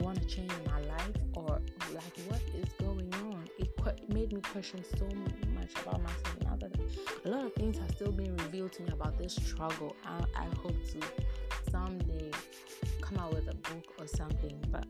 want 0.00 0.20
to 0.20 0.26
change 0.26 0.52
my 0.66 0.80
life 0.80 1.16
or 1.34 1.60
like 1.94 2.16
what 2.28 2.40
is 2.54 2.68
going 2.78 3.12
on? 3.14 3.48
It, 3.58 3.70
made 4.12 4.32
me 4.32 4.40
question 4.40 4.84
so 4.98 5.04
much 5.54 5.72
about 5.82 6.02
myself. 6.02 6.36
Now 6.44 6.56
that 6.60 6.72
a 7.24 7.28
lot 7.28 7.44
of 7.44 7.52
things 7.54 7.78
are 7.78 7.88
still 7.94 8.12
being 8.12 8.36
revealed 8.36 8.72
to 8.72 8.82
me 8.82 8.90
about 8.92 9.18
this 9.18 9.34
struggle 9.34 9.94
I, 10.04 10.24
I 10.36 10.46
hope 10.62 10.76
to 10.92 11.70
someday 11.70 12.30
come 13.00 13.18
out 13.18 13.34
with 13.34 13.48
a 13.48 13.54
book 13.54 13.94
or 13.98 14.06
something 14.06 14.58
but 14.70 14.86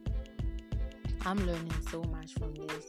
i'm 1.26 1.38
learning 1.46 1.74
so 1.90 2.02
much 2.04 2.34
from 2.34 2.54
this 2.54 2.86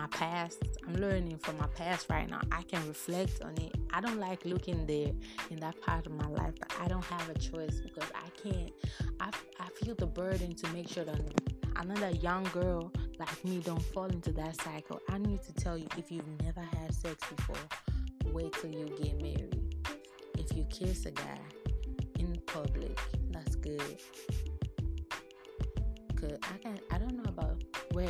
my, 0.00 0.06
past 0.08 0.62
i'm 0.86 0.94
learning 0.96 1.38
from 1.38 1.56
my 1.58 1.66
past 1.68 2.06
right 2.10 2.28
now 2.28 2.40
i 2.52 2.62
can 2.62 2.86
reflect 2.88 3.42
on 3.42 3.52
it 3.58 3.74
i 3.92 4.00
don't 4.00 4.18
like 4.18 4.44
looking 4.44 4.86
there 4.86 5.12
in 5.50 5.60
that 5.60 5.80
part 5.82 6.06
of 6.06 6.12
my 6.12 6.28
life 6.28 6.54
but 6.58 6.72
i 6.80 6.88
don't 6.88 7.04
have 7.04 7.28
a 7.28 7.38
choice 7.38 7.80
because 7.80 8.08
i 8.14 8.28
can't 8.42 8.72
I, 9.20 9.30
I 9.58 9.68
feel 9.82 9.94
the 9.94 10.06
burden 10.06 10.54
to 10.54 10.68
make 10.68 10.88
sure 10.88 11.04
that 11.04 11.20
another 11.76 12.10
young 12.10 12.44
girl 12.52 12.92
like 13.18 13.44
me 13.44 13.58
don't 13.58 13.82
fall 13.82 14.06
into 14.06 14.32
that 14.32 14.60
cycle. 14.62 15.00
I 15.08 15.18
need 15.18 15.42
to 15.42 15.52
tell 15.52 15.76
you 15.76 15.86
if 15.98 16.10
you've 16.10 16.26
never 16.42 16.60
had 16.60 16.94
sex 16.94 17.22
before, 17.36 17.56
wait 18.32 18.52
till 18.54 18.70
you 18.70 18.86
get 19.02 19.20
married. 19.20 19.76
If 20.38 20.56
you 20.56 20.64
kiss 20.70 21.06
a 21.06 21.10
guy 21.10 21.38
in 22.18 22.40
public, 22.46 22.98
that's 23.30 23.56
good. 23.56 24.00
Cause 26.16 26.38
I 26.42 26.58
can 26.58 26.78
I 26.90 26.98
don't 26.98 27.16
know 27.16 27.28
about 27.28 27.49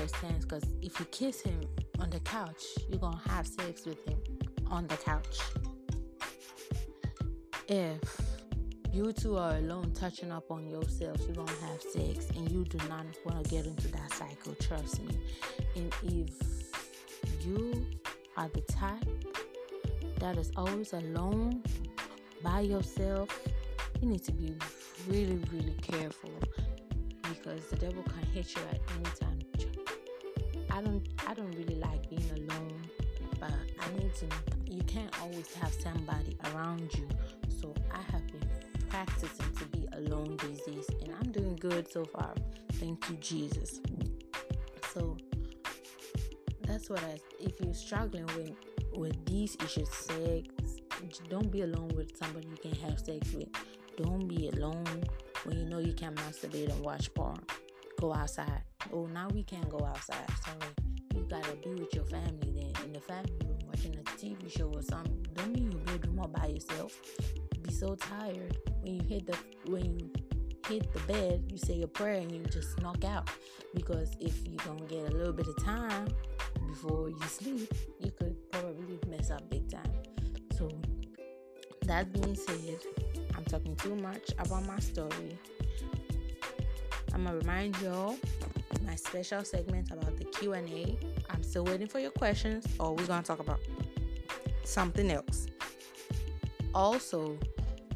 stands 0.09 0.45
because 0.45 0.65
if 0.83 0.99
you 0.99 1.07
kiss 1.07 1.41
him 1.41 1.61
on 1.99 2.11
the 2.11 2.21
couch, 2.21 2.63
you're 2.89 2.99
gonna 2.99 3.21
have 3.29 3.47
sex 3.47 3.85
with 3.85 4.07
him 4.07 4.19
on 4.71 4.87
the 4.87 4.97
couch. 4.97 5.39
If 7.69 8.01
you 8.93 9.13
two 9.13 9.37
are 9.37 9.57
alone 9.57 9.93
touching 9.93 10.33
up 10.33 10.51
on 10.51 10.69
yourselves, 10.69 11.25
you're 11.27 11.37
gonna 11.37 11.51
have 11.67 11.81
sex 11.83 12.29
and 12.37 12.51
you 12.51 12.65
do 12.65 12.79
not 12.89 13.07
want 13.25 13.45
to 13.45 13.51
get 13.51 13.67
into 13.67 13.89
that 13.89 14.13
cycle, 14.13 14.55
trust 14.57 15.03
me. 15.03 15.15
And 15.77 15.93
if 16.03 16.31
you 17.47 17.87
are 18.37 18.49
the 18.49 18.63
type 18.63 19.05
that 20.19 20.37
is 20.37 20.51
always 20.57 20.93
alone 20.93 21.63
by 22.43 22.61
yourself, 22.61 23.29
you 24.01 24.09
need 24.09 24.25
to 24.25 24.33
be 24.33 24.55
really, 25.09 25.39
really 25.53 25.77
careful 25.83 26.31
because 27.23 27.67
the 27.67 27.77
devil 27.77 28.03
can 28.03 28.27
hit 28.33 28.55
you 28.55 28.63
at 28.71 28.81
any 28.97 29.11
time. 29.19 29.40
I 30.81 30.83
don't 30.83 31.07
I 31.27 31.35
don't 31.35 31.55
really 31.57 31.75
like 31.75 32.09
being 32.09 32.31
alone, 32.37 32.81
but 33.39 33.53
I 33.53 33.99
need 33.99 34.15
to 34.15 34.27
you 34.67 34.83
can't 34.85 35.15
always 35.21 35.53
have 35.57 35.75
somebody 35.75 36.39
around 36.47 36.91
you. 36.95 37.07
So 37.61 37.75
I 37.93 38.01
have 38.11 38.27
been 38.29 38.49
practicing 38.89 39.53
to 39.59 39.67
be 39.67 39.87
alone 39.93 40.39
these 40.43 40.63
days, 40.63 40.87
and 41.03 41.15
I'm 41.21 41.33
doing 41.33 41.57
good 41.57 41.93
so 41.93 42.07
far. 42.07 42.33
Thank 42.75 43.11
you, 43.11 43.17
Jesus. 43.17 43.83
So 44.95 45.19
that's 46.63 46.89
what 46.89 47.05
I. 47.05 47.19
If 47.39 47.61
you're 47.61 47.75
struggling 47.75 48.27
with 48.29 48.53
with 48.95 49.27
these 49.27 49.59
issues, 49.63 49.91
sex, 49.91 50.49
don't 51.29 51.53
be 51.53 51.61
alone 51.61 51.89
with 51.95 52.17
somebody 52.17 52.49
you 52.49 52.57
can 52.57 52.81
have 52.89 52.99
sex 52.99 53.35
with. 53.35 53.49
Don't 53.99 54.27
be 54.27 54.49
alone 54.49 55.05
when 55.45 55.59
you 55.59 55.67
know 55.67 55.79
you 55.79 55.93
can 55.93 56.15
masturbate 56.15 56.71
and 56.71 56.83
watch 56.83 57.13
porn. 57.13 57.39
Go 58.01 58.15
outside. 58.15 58.63
Oh, 58.93 59.07
now 59.07 59.29
we 59.33 59.45
can't 59.45 59.69
go 59.69 59.85
outside. 59.85 60.27
Sorry. 60.45 60.73
You 61.15 61.27
gotta 61.29 61.55
be 61.57 61.75
with 61.75 61.95
your 61.95 62.05
family 62.05 62.53
then 62.55 62.85
in 62.85 62.93
the 62.93 63.01
family 63.01 63.33
room 63.45 63.59
watching 63.67 63.95
a 63.97 64.03
TV 64.03 64.51
show 64.51 64.73
or 64.75 64.83
something. 64.83 65.27
Don't 65.35 65.53
be 65.53 65.61
your 65.61 65.81
bedroom 65.81 66.19
all 66.19 66.29
by 66.29 66.47
yourself. 66.47 66.99
Be 67.63 67.73
so 67.73 67.95
tired 67.95 68.57
when 68.83 68.97
you 68.97 69.03
hit 69.03 69.27
the 69.27 69.37
when 69.71 69.99
you 69.99 70.11
hit 70.69 70.93
the 70.93 71.01
bed, 71.01 71.45
you 71.51 71.59
say 71.59 71.75
your 71.75 71.89
prayer 71.89 72.21
and 72.21 72.33
you 72.33 72.43
just 72.45 72.81
knock 72.81 73.05
out. 73.05 73.29
Because 73.75 74.11
if 74.21 74.47
you're 74.49 74.65
gonna 74.65 74.87
get 74.87 75.13
a 75.13 75.17
little 75.17 75.33
bit 75.33 75.47
of 75.47 75.63
time 75.63 76.09
before 76.69 77.11
you 77.11 77.23
sleep, 77.29 77.73
you 77.99 78.11
could 78.13 78.37
probably 78.51 78.99
mess 79.09 79.31
up 79.31 79.49
big 79.51 79.71
time. 79.71 79.93
So 80.57 80.69
that 81.83 82.13
being 82.13 82.35
said, 82.35 82.79
I'm 83.37 83.45
talking 83.45 83.77
too 83.77 83.97
much 83.97 84.31
about 84.39 84.67
my 84.67 84.79
story. 84.79 85.39
I'm 87.13 87.25
gonna 87.25 87.39
remind 87.39 87.81
y'all 87.81 88.17
my 88.85 88.95
special 88.95 89.45
segment 89.45 89.91
about 89.91 90.17
the 90.17 90.25
Q&A. 90.25 90.99
I'm 91.31 91.43
still 91.43 91.65
waiting 91.65 91.89
for 91.89 91.99
your 91.99 92.11
questions 92.11 92.67
or 92.79 92.95
we're 92.95 93.07
going 93.07 93.23
to 93.23 93.27
talk 93.27 93.41
about 93.41 93.61
something 94.65 95.11
else. 95.11 95.47
Also, 96.75 97.39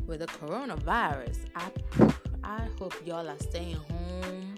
with 0.07 0.21
the 0.21 0.27
coronavirus, 0.27 1.39
I 1.57 1.71
I 2.43 2.69
hope 2.79 2.95
y'all 3.07 3.27
are 3.27 3.39
staying 3.39 3.77
home, 3.91 4.57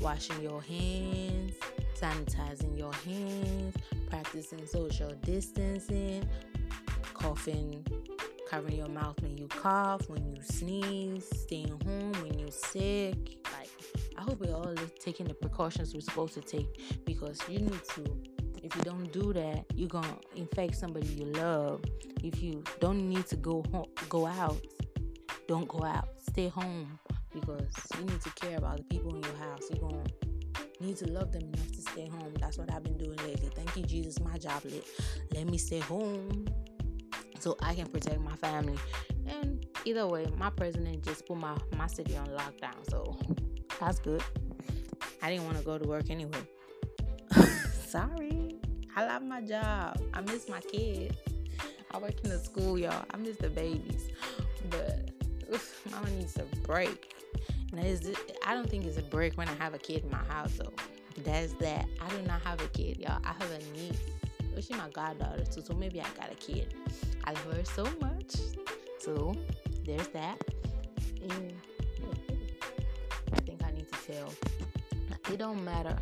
washing 0.00 0.40
your 0.40 0.62
hands, 0.62 1.52
sanitizing 1.94 2.78
your 2.78 2.94
hands, 2.94 3.76
practicing 4.08 4.66
social 4.66 5.10
distancing, 5.22 6.26
coughing, 7.12 7.86
covering 8.48 8.76
your 8.76 8.88
mouth 8.88 9.20
when 9.20 9.36
you 9.36 9.48
cough, 9.48 10.08
when 10.08 10.34
you 10.34 10.42
sneeze, 10.42 11.26
staying 11.42 11.78
home 11.84 12.12
when 12.22 12.38
you're 12.38 12.50
sick. 12.50 13.36
Hope 14.30 14.46
we're 14.46 14.54
all 14.54 14.74
taking 15.00 15.26
the 15.26 15.34
precautions 15.34 15.92
we're 15.92 16.00
supposed 16.00 16.34
to 16.34 16.40
take 16.40 17.04
because 17.04 17.40
you 17.48 17.58
need 17.58 17.82
to. 17.96 18.04
If 18.62 18.76
you 18.76 18.82
don't 18.82 19.12
do 19.12 19.32
that, 19.32 19.64
you're 19.74 19.88
gonna 19.88 20.18
infect 20.36 20.76
somebody 20.76 21.08
you 21.08 21.24
love. 21.24 21.82
If 22.22 22.40
you 22.40 22.62
don't 22.78 23.08
need 23.08 23.26
to 23.26 23.34
go 23.34 23.64
home, 23.72 23.86
go 24.08 24.28
out, 24.28 24.64
don't 25.48 25.66
go 25.66 25.82
out. 25.82 26.10
Stay 26.30 26.46
home 26.46 26.96
because 27.34 27.66
you 27.98 28.04
need 28.04 28.20
to 28.20 28.30
care 28.36 28.56
about 28.56 28.76
the 28.76 28.84
people 28.84 29.16
in 29.16 29.22
your 29.24 29.34
house. 29.34 29.62
You're 29.68 29.90
gonna 29.90 30.04
need 30.78 30.96
to 30.98 31.10
love 31.10 31.32
them 31.32 31.42
enough 31.52 31.72
to 31.72 31.82
stay 31.82 32.06
home. 32.06 32.32
That's 32.38 32.56
what 32.56 32.72
I've 32.72 32.84
been 32.84 32.98
doing 32.98 33.16
lately. 33.26 33.50
Thank 33.52 33.76
you, 33.76 33.82
Jesus. 33.82 34.20
My 34.20 34.38
job 34.38 34.62
let 34.64 34.84
let 35.34 35.48
me 35.48 35.58
stay 35.58 35.80
home 35.80 36.46
so 37.40 37.56
I 37.60 37.74
can 37.74 37.88
protect 37.88 38.20
my 38.20 38.36
family. 38.36 38.78
And 39.26 39.66
either 39.84 40.06
way, 40.06 40.28
my 40.36 40.50
president 40.50 41.02
just 41.02 41.26
put 41.26 41.36
my 41.36 41.56
my 41.76 41.88
city 41.88 42.16
on 42.16 42.28
lockdown, 42.28 42.88
so 42.88 43.18
that's 43.80 43.98
good. 43.98 44.22
I 45.22 45.30
didn't 45.30 45.46
want 45.46 45.58
to 45.58 45.64
go 45.64 45.78
to 45.78 45.88
work 45.88 46.10
anyway. 46.10 46.38
Sorry, 47.88 48.56
I 48.94 49.06
love 49.06 49.22
my 49.22 49.40
job. 49.40 50.00
I 50.14 50.20
miss 50.20 50.48
my 50.48 50.60
kids. 50.60 51.16
I 51.90 51.98
work 51.98 52.14
in 52.22 52.30
the 52.30 52.38
school, 52.38 52.78
y'all. 52.78 53.04
I 53.10 53.16
miss 53.16 53.36
the 53.38 53.48
babies, 53.48 54.08
but 54.70 55.10
oof, 55.52 55.80
mama 55.90 56.10
needs 56.10 56.36
a 56.36 56.44
break. 56.62 57.14
And 57.72 57.84
is, 57.84 58.12
I 58.46 58.54
don't 58.54 58.68
think 58.68 58.84
it's 58.84 58.98
a 58.98 59.02
break 59.02 59.36
when 59.38 59.48
I 59.48 59.54
have 59.54 59.74
a 59.74 59.78
kid 59.78 60.04
in 60.04 60.10
my 60.10 60.24
house. 60.28 60.52
So 60.54 60.72
that's 61.24 61.52
that. 61.54 61.86
I 62.00 62.08
do 62.10 62.22
not 62.26 62.42
have 62.42 62.60
a 62.60 62.68
kid, 62.68 62.98
y'all. 62.98 63.20
I 63.24 63.32
have 63.32 63.50
a 63.50 63.78
niece. 63.78 64.00
Well, 64.52 64.60
she's 64.60 64.76
my 64.76 64.90
goddaughter 64.90 65.44
too, 65.44 65.62
so 65.62 65.74
maybe 65.74 66.00
I 66.00 66.06
got 66.18 66.30
a 66.30 66.34
kid. 66.34 66.74
I 67.24 67.32
love 67.32 67.56
her 67.56 67.64
so 67.64 67.84
much. 68.00 68.34
So 68.98 69.34
there's 69.84 70.08
that. 70.08 70.38
And 71.22 71.54
tell. 74.10 74.32
It 75.32 75.38
don't 75.38 75.64
matter. 75.64 75.96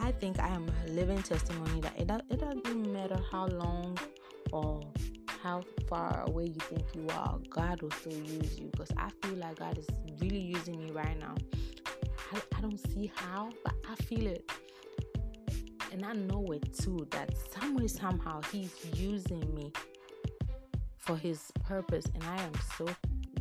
I 0.00 0.12
think 0.12 0.38
I 0.38 0.48
am 0.48 0.70
a 0.84 0.90
living 0.90 1.22
testimony 1.22 1.80
that 1.80 1.98
it, 1.98 2.10
it 2.30 2.40
doesn't 2.40 2.92
matter 2.92 3.18
how 3.30 3.46
long 3.46 3.98
or 4.52 4.80
how 5.42 5.62
far 5.88 6.24
away 6.26 6.44
you 6.46 6.60
think 6.60 6.84
you 6.94 7.06
are, 7.14 7.38
God 7.48 7.80
will 7.80 7.90
still 7.92 8.12
use 8.12 8.58
you. 8.58 8.68
Because 8.72 8.90
I 8.96 9.10
feel 9.22 9.38
like 9.38 9.58
God 9.58 9.78
is 9.78 9.86
really 10.20 10.40
using 10.40 10.78
me 10.78 10.90
right 10.90 11.18
now. 11.18 11.34
I, 12.32 12.40
I 12.56 12.60
don't 12.60 12.78
see 12.92 13.10
how, 13.14 13.50
but 13.64 13.74
I 13.88 13.94
feel 14.02 14.26
it. 14.26 14.50
And 15.92 16.04
I 16.04 16.12
know 16.12 16.44
it 16.52 16.76
too 16.76 17.06
that 17.12 17.30
some 17.52 17.76
way, 17.76 17.86
somehow, 17.86 18.42
He's 18.52 18.74
using 18.94 19.54
me 19.54 19.72
for 20.98 21.16
His 21.16 21.50
purpose. 21.64 22.04
And 22.14 22.24
I 22.24 22.42
am 22.42 22.52
so 22.76 22.86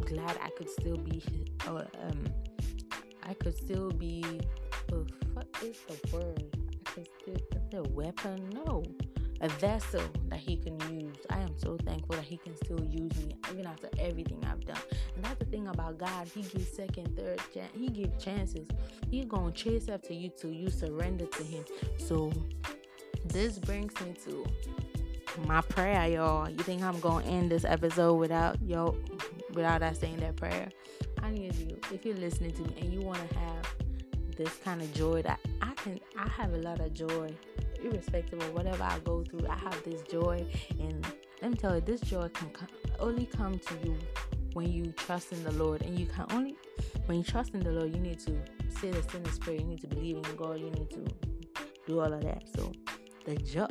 glad 0.05 0.37
I 0.41 0.49
could 0.57 0.69
still 0.69 0.97
be, 0.97 1.21
uh, 1.67 1.83
um, 2.03 2.25
I 3.25 3.33
could 3.33 3.55
still 3.55 3.91
be, 3.91 4.23
uh, 4.91 4.97
what 5.33 5.47
is 5.63 5.77
the 5.87 6.15
word? 6.15 6.43
I 6.87 6.89
could 6.91 7.07
still, 7.21 7.35
is 7.35 7.73
a 7.73 7.89
weapon? 7.89 8.49
No 8.65 8.83
a 9.41 9.49
vessel 9.49 10.01
that 10.29 10.39
he 10.39 10.57
can 10.57 10.79
use. 10.99 11.15
I 11.29 11.39
am 11.39 11.57
so 11.57 11.77
thankful 11.85 12.15
that 12.15 12.25
he 12.25 12.37
can 12.37 12.55
still 12.55 12.83
use 12.83 13.15
me 13.25 13.35
even 13.51 13.65
after 13.65 13.89
everything 13.99 14.43
I've 14.45 14.65
done. 14.65 14.79
And 15.15 15.23
that's 15.23 15.39
the 15.39 15.45
thing 15.45 15.67
about 15.67 15.97
God. 15.97 16.27
He 16.33 16.41
gives 16.41 16.69
second, 16.71 17.17
third 17.17 17.39
chance. 17.53 17.71
He 17.77 17.89
gives 17.89 18.23
chances. 18.23 18.67
He 19.09 19.23
gonna 19.23 19.51
chase 19.51 19.89
after 19.89 20.13
you 20.13 20.29
till 20.29 20.51
you 20.51 20.69
surrender 20.69 21.25
to 21.25 21.43
him. 21.43 21.65
So 21.97 22.31
this 23.25 23.59
brings 23.59 23.93
me 24.01 24.13
to 24.25 24.45
my 25.45 25.61
prayer, 25.61 26.07
y'all. 26.07 26.49
You 26.49 26.57
think 26.57 26.81
I'm 26.81 26.99
gonna 26.99 27.25
end 27.25 27.51
this 27.51 27.65
episode 27.65 28.15
without 28.15 28.61
yo 28.61 28.95
without 29.55 29.81
us 29.81 29.99
saying 29.99 30.17
that 30.17 30.35
prayer? 30.35 30.69
I 31.23 31.31
need 31.31 31.55
you, 31.55 31.77
if 31.91 32.05
you're 32.05 32.15
listening 32.15 32.51
to 32.51 32.61
me 32.61 32.75
and 32.81 32.93
you 32.93 33.01
wanna 33.01 33.27
have 33.39 33.75
this 34.37 34.55
kind 34.63 34.81
of 34.81 34.93
joy 34.93 35.21
that 35.23 35.39
I 35.61 35.73
can 35.75 35.99
I 36.17 36.27
have 36.27 36.53
a 36.53 36.57
lot 36.57 36.79
of 36.81 36.93
joy 36.93 37.33
irrespective 37.85 38.41
of 38.41 38.53
whatever 38.53 38.83
I 38.83 38.99
go 38.99 39.23
through, 39.23 39.47
I 39.47 39.55
have 39.55 39.83
this 39.83 40.01
joy. 40.03 40.45
And 40.79 41.05
let 41.41 41.51
me 41.51 41.57
tell 41.57 41.75
you, 41.75 41.81
this 41.81 42.01
joy 42.01 42.27
can 42.29 42.51
only 42.99 43.25
come 43.25 43.59
to 43.59 43.73
you 43.83 43.95
when 44.53 44.71
you 44.71 44.91
trust 44.93 45.31
in 45.31 45.43
the 45.43 45.51
Lord. 45.51 45.81
And 45.83 45.97
you 45.97 46.05
can 46.05 46.25
only, 46.31 46.55
when 47.05 47.19
you 47.19 47.23
trust 47.23 47.53
in 47.53 47.61
the 47.61 47.71
Lord, 47.71 47.93
you 47.93 48.01
need 48.01 48.19
to 48.21 48.31
say 48.69 48.91
the 48.91 49.03
sinner's 49.03 49.39
prayer. 49.39 49.57
You 49.57 49.65
need 49.65 49.81
to 49.81 49.87
believe 49.87 50.17
in 50.17 50.35
God. 50.35 50.59
You 50.59 50.71
need 50.71 50.89
to 50.91 51.05
do 51.87 51.99
all 51.99 52.11
of 52.11 52.21
that. 52.23 52.43
So 52.55 52.71
the 53.25 53.35
joy. 53.35 53.67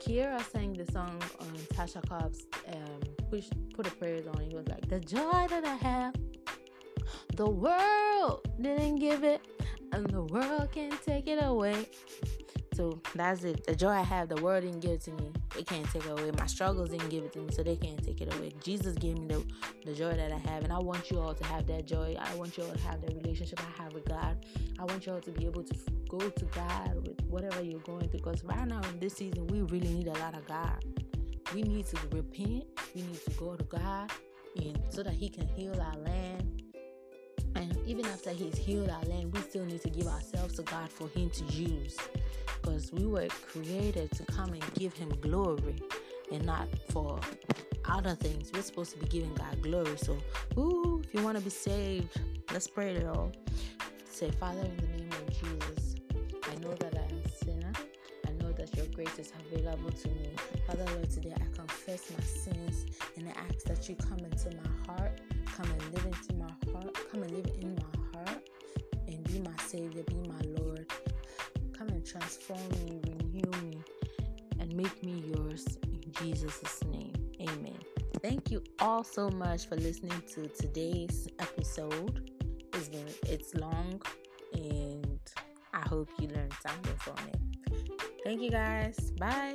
Kierra 0.00 0.40
sang 0.52 0.72
the 0.74 0.90
song 0.92 1.20
on 1.40 1.48
Tasha 1.74 2.06
Cobbs' 2.08 2.46
um, 2.68 3.00
push, 3.30 3.48
put 3.74 3.86
a 3.86 3.90
prayer 3.90 4.22
on. 4.34 4.40
He 4.40 4.54
was 4.54 4.68
like, 4.68 4.88
The 4.88 5.00
joy 5.00 5.46
that 5.48 5.64
I 5.64 5.74
have, 5.76 6.14
the 7.36 7.48
world 7.48 8.48
didn't 8.60 8.96
give 8.96 9.24
it, 9.24 9.40
and 9.92 10.06
the 10.08 10.22
world 10.22 10.70
can't 10.72 11.00
take 11.02 11.26
it 11.26 11.42
away. 11.42 11.86
So 12.76 13.00
that's 13.14 13.42
it. 13.42 13.66
The 13.66 13.74
joy 13.74 13.88
I 13.88 14.02
have, 14.02 14.28
the 14.28 14.42
world 14.42 14.62
didn't 14.62 14.80
give 14.80 14.90
it 14.90 15.00
to 15.02 15.12
me. 15.12 15.32
It 15.58 15.66
can't 15.66 15.90
take 15.90 16.04
it 16.04 16.10
away. 16.10 16.30
My 16.38 16.44
struggles 16.44 16.90
didn't 16.90 17.08
give 17.08 17.24
it 17.24 17.32
to 17.32 17.38
me, 17.40 17.50
so 17.50 17.62
they 17.62 17.76
can't 17.76 18.04
take 18.04 18.20
it 18.20 18.34
away. 18.34 18.52
Jesus 18.62 18.94
gave 18.96 19.16
me 19.16 19.26
the, 19.28 19.42
the 19.86 19.94
joy 19.94 20.12
that 20.12 20.30
I 20.30 20.36
have, 20.50 20.62
and 20.62 20.70
I 20.70 20.78
want 20.78 21.10
you 21.10 21.18
all 21.18 21.32
to 21.32 21.44
have 21.44 21.66
that 21.68 21.86
joy. 21.86 22.14
I 22.20 22.34
want 22.34 22.58
you 22.58 22.64
all 22.64 22.72
to 22.72 22.80
have 22.80 23.00
the 23.00 23.14
relationship 23.14 23.60
I 23.60 23.82
have 23.82 23.94
with 23.94 24.04
God. 24.04 24.44
I 24.78 24.84
want 24.84 25.06
you 25.06 25.12
all 25.14 25.20
to 25.20 25.30
be 25.30 25.46
able 25.46 25.62
to 25.62 25.74
go 26.10 26.18
to 26.18 26.44
God 26.46 27.06
with 27.06 27.18
whatever 27.22 27.62
you're 27.62 27.80
going 27.80 28.08
through. 28.10 28.20
Because 28.20 28.44
right 28.44 28.68
now 28.68 28.82
in 28.90 29.00
this 29.00 29.14
season, 29.14 29.46
we 29.46 29.62
really 29.62 29.88
need 29.88 30.08
a 30.08 30.18
lot 30.18 30.34
of 30.34 30.46
God. 30.46 30.84
We 31.54 31.62
need 31.62 31.86
to 31.86 31.96
repent. 32.12 32.64
We 32.94 33.02
need 33.02 33.24
to 33.24 33.30
go 33.32 33.56
to 33.56 33.64
God, 33.64 34.10
and 34.56 34.78
so 34.90 35.02
that 35.02 35.14
He 35.14 35.28
can 35.28 35.46
heal 35.46 35.80
our 35.80 35.96
land. 36.02 36.62
And 37.54 37.76
even 37.86 38.04
after 38.06 38.30
He's 38.30 38.56
healed 38.56 38.90
our 38.90 39.02
land, 39.04 39.32
we 39.32 39.40
still 39.40 39.64
need 39.64 39.80
to 39.82 39.90
give 39.90 40.06
ourselves 40.06 40.54
to 40.56 40.62
God 40.62 40.90
for 40.90 41.08
Him 41.08 41.30
to 41.30 41.44
use 41.44 41.96
because 42.60 42.92
we 42.92 43.06
were 43.06 43.28
created 43.28 44.10
to 44.12 44.24
come 44.24 44.52
and 44.52 44.74
give 44.74 44.92
Him 44.92 45.08
glory 45.20 45.76
and 46.32 46.44
not 46.44 46.68
for 46.90 47.20
other 47.84 48.14
things. 48.14 48.50
We're 48.52 48.62
supposed 48.62 48.92
to 48.92 48.98
be 48.98 49.06
giving 49.06 49.34
God 49.34 49.62
glory. 49.62 49.96
So, 49.96 50.18
ooh, 50.58 51.02
if 51.04 51.14
you 51.14 51.22
want 51.22 51.38
to 51.38 51.44
be 51.44 51.50
saved, 51.50 52.20
let's 52.52 52.66
pray, 52.66 52.98
Lord. 52.98 53.36
Say, 54.10 54.30
Father, 54.32 54.60
in 54.60 54.76
the 54.76 54.98
name 54.98 55.10
of 55.12 55.28
Jesus, 55.30 55.96
I 56.50 56.54
know 56.56 56.74
that 56.74 56.95
your 58.76 58.86
grace 58.86 59.18
is 59.18 59.32
available 59.50 59.90
to 59.90 60.08
me. 60.08 60.30
Father, 60.66 60.84
Lord, 60.94 61.10
today 61.10 61.34
I 61.34 61.56
confess 61.56 62.10
my 62.10 62.24
sins 62.24 62.86
and 63.16 63.28
I 63.28 63.32
ask 63.32 63.64
that 63.66 63.88
you 63.88 63.96
come 63.96 64.18
into 64.18 64.50
my 64.56 64.94
heart, 64.94 65.20
come 65.54 65.70
and 65.70 65.94
live 65.94 66.06
into 66.06 66.34
my 66.34 66.72
heart, 66.72 66.96
come 67.10 67.22
and 67.22 67.32
live 67.32 67.50
in 67.60 67.74
my 67.74 68.18
heart, 68.18 68.48
and 69.06 69.22
be 69.24 69.40
my 69.40 69.56
Savior, 69.66 70.02
be 70.04 70.16
my 70.28 70.40
Lord 70.60 70.86
Come 71.78 71.88
and 71.88 72.06
transform 72.06 72.68
me, 72.86 73.00
renew 73.06 73.50
me, 73.62 73.78
and 74.58 74.74
make 74.74 75.02
me 75.04 75.22
yours 75.34 75.76
in 75.82 76.00
Jesus' 76.12 76.82
name. 76.84 77.12
Amen. 77.38 77.76
Thank 78.22 78.50
you 78.50 78.62
all 78.80 79.04
so 79.04 79.28
much 79.28 79.68
for 79.68 79.76
listening 79.76 80.22
to 80.34 80.48
today's 80.48 81.28
episode. 81.38 82.30
It's 82.72 82.88
been 82.88 83.06
it's 83.24 83.54
long 83.56 84.00
and 84.54 85.20
I 85.74 85.86
hope 85.86 86.08
you 86.18 86.28
learned 86.28 86.54
something 86.62 86.96
from 86.96 87.28
it. 87.28 87.45
Thank 88.26 88.42
you 88.42 88.50
guys. 88.50 89.12
Bye. 89.20 89.54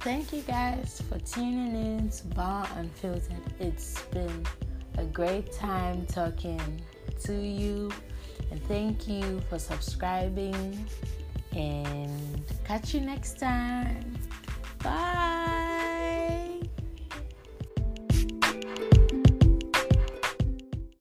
thank 0.00 0.32
you 0.32 0.40
guys 0.40 1.02
for 1.10 1.18
tuning 1.18 1.76
in 1.76 2.08
to 2.08 2.26
Ball 2.28 2.66
Unfiltered. 2.76 3.36
It's 3.58 4.00
been 4.04 4.46
a 4.96 5.04
great 5.04 5.52
time 5.52 6.06
talking 6.06 6.80
to 7.24 7.34
you, 7.34 7.90
and 8.50 8.64
thank 8.64 9.06
you 9.06 9.42
for 9.50 9.58
subscribing 9.58 10.86
and 11.56 12.42
catch 12.64 12.94
you 12.94 13.00
next 13.00 13.38
time. 13.38 14.18
Bye. 14.82 15.49